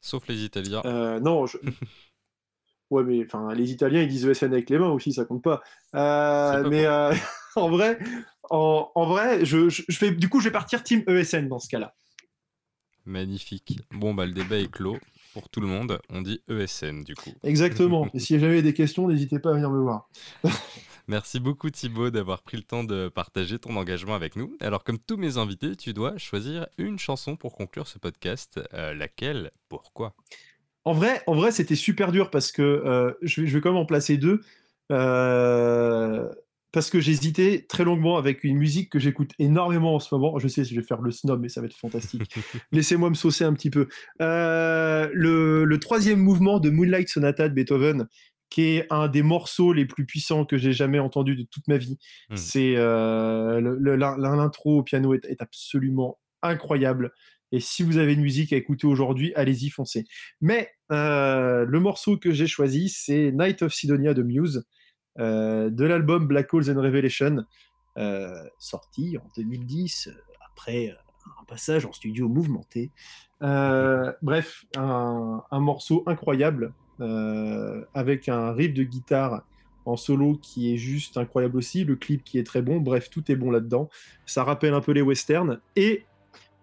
Sauf 0.00 0.26
les 0.28 0.44
Italiens. 0.44 0.82
non, 1.20 1.46
je... 1.46 1.58
Ouais, 2.90 3.04
mais 3.04 3.24
enfin, 3.24 3.54
les 3.54 3.72
Italiens, 3.72 4.02
ils 4.02 4.08
disent 4.08 4.26
ESN 4.26 4.52
avec 4.52 4.68
les 4.68 4.78
mains 4.78 4.90
aussi, 4.90 5.14
ça 5.14 5.24
compte 5.24 5.42
pas. 5.42 5.62
mais 5.94 6.86
en 7.56 7.70
vrai, 7.70 7.98
en, 8.50 9.06
vrai, 9.06 9.44
je, 9.44 9.68
fais, 9.90 10.10
du 10.10 10.28
coup, 10.28 10.40
je 10.40 10.44
vais 10.44 10.52
partir 10.52 10.82
team 10.82 11.02
ESN 11.06 11.48
dans 11.48 11.58
ce 11.58 11.68
cas-là. 11.68 11.94
Magnifique. 13.04 13.80
Bon, 13.90 14.14
bah, 14.14 14.26
le 14.26 14.32
débat 14.32 14.58
est 14.58 14.70
clos 14.70 14.98
pour 15.32 15.48
tout 15.48 15.60
le 15.60 15.66
monde. 15.66 16.00
On 16.08 16.22
dit 16.22 16.42
ESN, 16.48 17.02
du 17.02 17.14
coup. 17.14 17.32
Exactement. 17.42 18.08
Et 18.14 18.18
si 18.18 18.38
jamais 18.38 18.62
des 18.62 18.74
questions, 18.74 19.08
n'hésitez 19.08 19.38
pas 19.38 19.50
à 19.50 19.54
venir 19.54 19.70
me 19.70 19.80
voir. 19.80 20.08
Merci 21.08 21.40
beaucoup 21.40 21.68
Thibaut 21.68 22.10
d'avoir 22.10 22.42
pris 22.42 22.56
le 22.56 22.62
temps 22.62 22.84
de 22.84 23.08
partager 23.08 23.58
ton 23.58 23.76
engagement 23.76 24.14
avec 24.14 24.36
nous. 24.36 24.56
Alors 24.60 24.84
comme 24.84 24.98
tous 24.98 25.16
mes 25.16 25.36
invités, 25.36 25.74
tu 25.74 25.92
dois 25.92 26.16
choisir 26.16 26.68
une 26.78 26.98
chanson 26.98 27.34
pour 27.34 27.56
conclure 27.56 27.88
ce 27.88 27.98
podcast. 27.98 28.60
Euh, 28.72 28.94
laquelle? 28.94 29.50
Pourquoi? 29.68 30.14
En 30.84 30.92
vrai, 30.92 31.20
en 31.26 31.34
vrai 31.34 31.50
c'était 31.50 31.74
super 31.74 32.12
dur 32.12 32.30
parce 32.30 32.52
que 32.52 32.62
euh, 32.62 33.12
je, 33.20 33.40
vais, 33.40 33.46
je, 33.48 33.54
vais, 33.54 33.60
quand 33.60 33.70
même 33.70 33.82
en 33.82 33.84
placer 33.84 34.16
deux. 34.16 34.42
Euh, 34.92 36.32
parce 36.72 36.88
que 36.88 37.00
j'hésitais 37.00 37.66
très 37.68 37.84
longuement 37.84 38.16
avec 38.16 38.44
une 38.44 38.56
musique 38.56 38.90
que 38.90 38.98
j'écoute 38.98 39.32
énormément 39.38 39.94
en 39.94 40.00
ce 40.00 40.14
moment. 40.14 40.38
Je 40.38 40.48
sais 40.48 40.64
si 40.64 40.74
je 40.74 40.80
vais 40.80 40.86
faire 40.86 41.02
le 41.02 41.10
snob, 41.10 41.40
mais 41.40 41.50
ça 41.50 41.60
va 41.60 41.66
être 41.66 41.76
fantastique. 41.76 42.22
Laissez-moi 42.72 43.10
me 43.10 43.14
saucer 43.14 43.44
un 43.44 43.52
petit 43.52 43.70
peu. 43.70 43.88
Euh, 44.22 45.10
le, 45.12 45.78
troisième 45.78 46.18
mouvement 46.18 46.60
de 46.60 46.70
Moonlight 46.70 47.08
Sonata 47.08 47.48
de 47.50 47.54
Beethoven, 47.54 48.08
qui 48.48 48.62
est 48.62 48.86
un 48.90 49.08
des 49.08 49.22
morceaux 49.22 49.72
les 49.74 49.84
plus 49.84 50.06
puissants 50.06 50.46
que 50.46 50.56
j'ai 50.56 50.72
jamais 50.72 50.98
entendu 50.98 51.36
de 51.36 51.42
toute 51.42 51.68
ma 51.68 51.76
vie. 51.76 51.98
Hmm. 52.30 52.36
C'est 52.36 52.74
euh, 52.76 53.60
l'intro 53.60 54.78
au 54.78 54.82
piano 54.82 55.12
est, 55.14 55.40
absolument 55.40 56.18
incroyable. 56.42 57.12
Et 57.50 57.60
si 57.60 57.82
vous 57.82 57.98
avez 57.98 58.14
une 58.14 58.22
musique 58.22 58.54
à 58.54 58.56
écouter 58.56 58.86
aujourd'hui, 58.86 59.34
allez-y, 59.34 59.68
foncez. 59.68 60.04
Mais 60.40 60.70
euh, 60.90 61.66
le 61.66 61.80
morceau 61.80 62.16
que 62.16 62.32
j'ai 62.32 62.46
choisi, 62.46 62.88
c'est 62.88 63.30
Night 63.30 63.60
of 63.60 63.74
Sidonia 63.74 64.14
de 64.14 64.22
Muse, 64.22 64.64
de 65.18 65.84
l'album 65.84 66.26
Black 66.26 66.52
Holes 66.52 66.70
and 66.70 66.80
Revelation, 66.80 67.44
sorti 68.58 69.18
en 69.18 69.28
2010, 69.36 70.10
après 70.50 70.96
un 71.40 71.44
passage 71.44 71.86
en 71.86 71.92
studio 71.92 72.28
mouvementé. 72.28 72.90
bref, 73.40 74.64
un, 74.76 75.42
morceau 75.52 76.02
incroyable 76.06 76.72
euh, 77.02 77.84
avec 77.94 78.28
un 78.28 78.52
riff 78.52 78.74
de 78.74 78.84
guitare 78.84 79.42
en 79.86 79.96
solo 79.96 80.38
qui 80.40 80.72
est 80.72 80.76
juste 80.76 81.16
incroyable 81.16 81.56
aussi, 81.56 81.84
le 81.84 81.96
clip 81.96 82.22
qui 82.22 82.38
est 82.38 82.44
très 82.44 82.62
bon, 82.62 82.78
bref, 82.80 83.10
tout 83.10 83.32
est 83.32 83.34
bon 83.34 83.50
là-dedans. 83.50 83.88
Ça 84.24 84.44
rappelle 84.44 84.74
un 84.74 84.80
peu 84.80 84.92
les 84.92 85.02
westerns, 85.02 85.58
et 85.74 86.04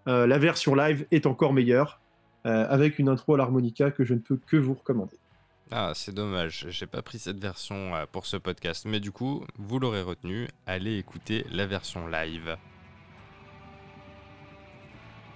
euh, 0.08 0.26
la 0.26 0.38
version 0.38 0.74
live 0.74 1.06
est 1.10 1.26
encore 1.26 1.52
meilleure, 1.52 2.00
euh, 2.46 2.66
avec 2.70 2.98
une 2.98 3.10
intro 3.10 3.34
à 3.34 3.38
l'harmonica 3.38 3.90
que 3.90 4.04
je 4.04 4.14
ne 4.14 4.20
peux 4.20 4.38
que 4.38 4.56
vous 4.56 4.72
recommander. 4.72 5.18
Ah, 5.72 5.92
c'est 5.94 6.12
dommage, 6.12 6.66
j'ai 6.70 6.86
pas 6.86 7.00
pris 7.00 7.20
cette 7.20 7.38
version 7.38 7.92
pour 8.10 8.26
ce 8.26 8.36
podcast, 8.36 8.86
mais 8.86 8.98
du 8.98 9.12
coup, 9.12 9.46
vous 9.56 9.78
l'aurez 9.78 10.02
retenu, 10.02 10.48
allez 10.66 10.98
écouter 10.98 11.46
la 11.48 11.64
version 11.64 12.08
live. 12.08 12.56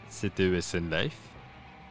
C'était 0.08 0.48
ESN 0.50 0.90
Life, 0.90 1.18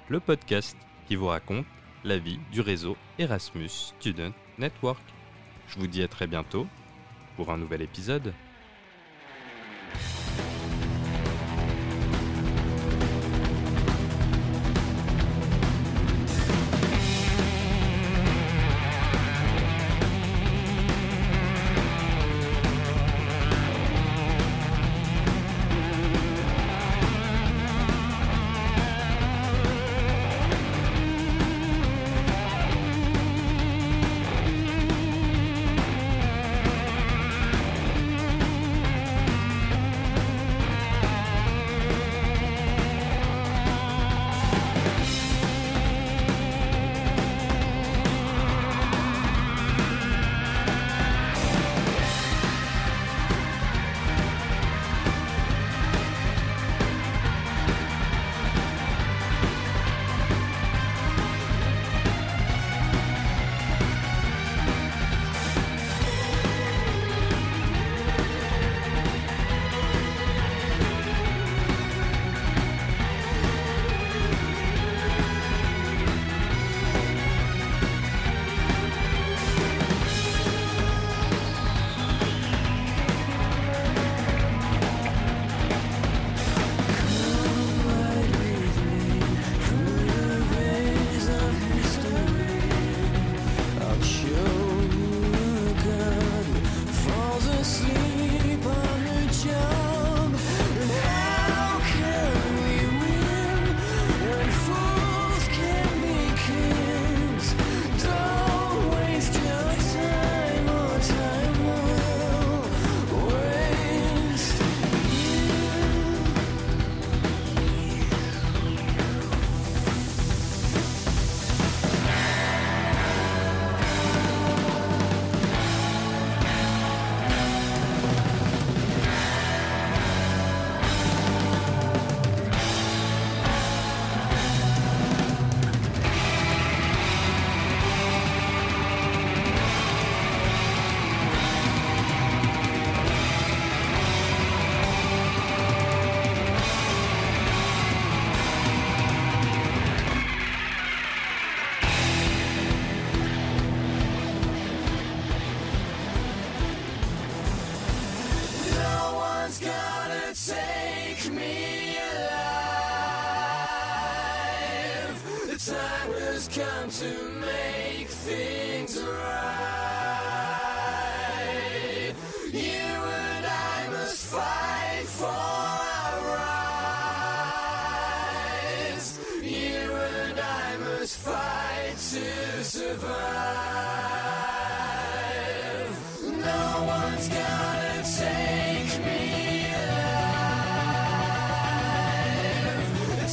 le 0.10 0.20
podcast 0.20 0.76
qui 1.08 1.16
vous 1.16 1.28
raconte 1.28 1.66
la 2.04 2.18
vie 2.18 2.40
du 2.52 2.60
réseau 2.60 2.98
Erasmus 3.18 3.70
Student 3.70 4.34
Network. 4.58 5.02
Je 5.70 5.80
vous 5.80 5.88
dis 5.88 6.04
à 6.04 6.10
très 6.10 6.28
bientôt 6.28 6.68
pour 7.38 7.50
un 7.50 7.58
nouvel 7.58 7.82
épisode. 7.82 8.34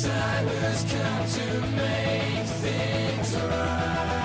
Time 0.02 0.46
has 0.46 0.84
come 0.84 1.26
to 1.26 1.60
make 1.76 2.46
things 2.46 3.36
right. 3.36 4.19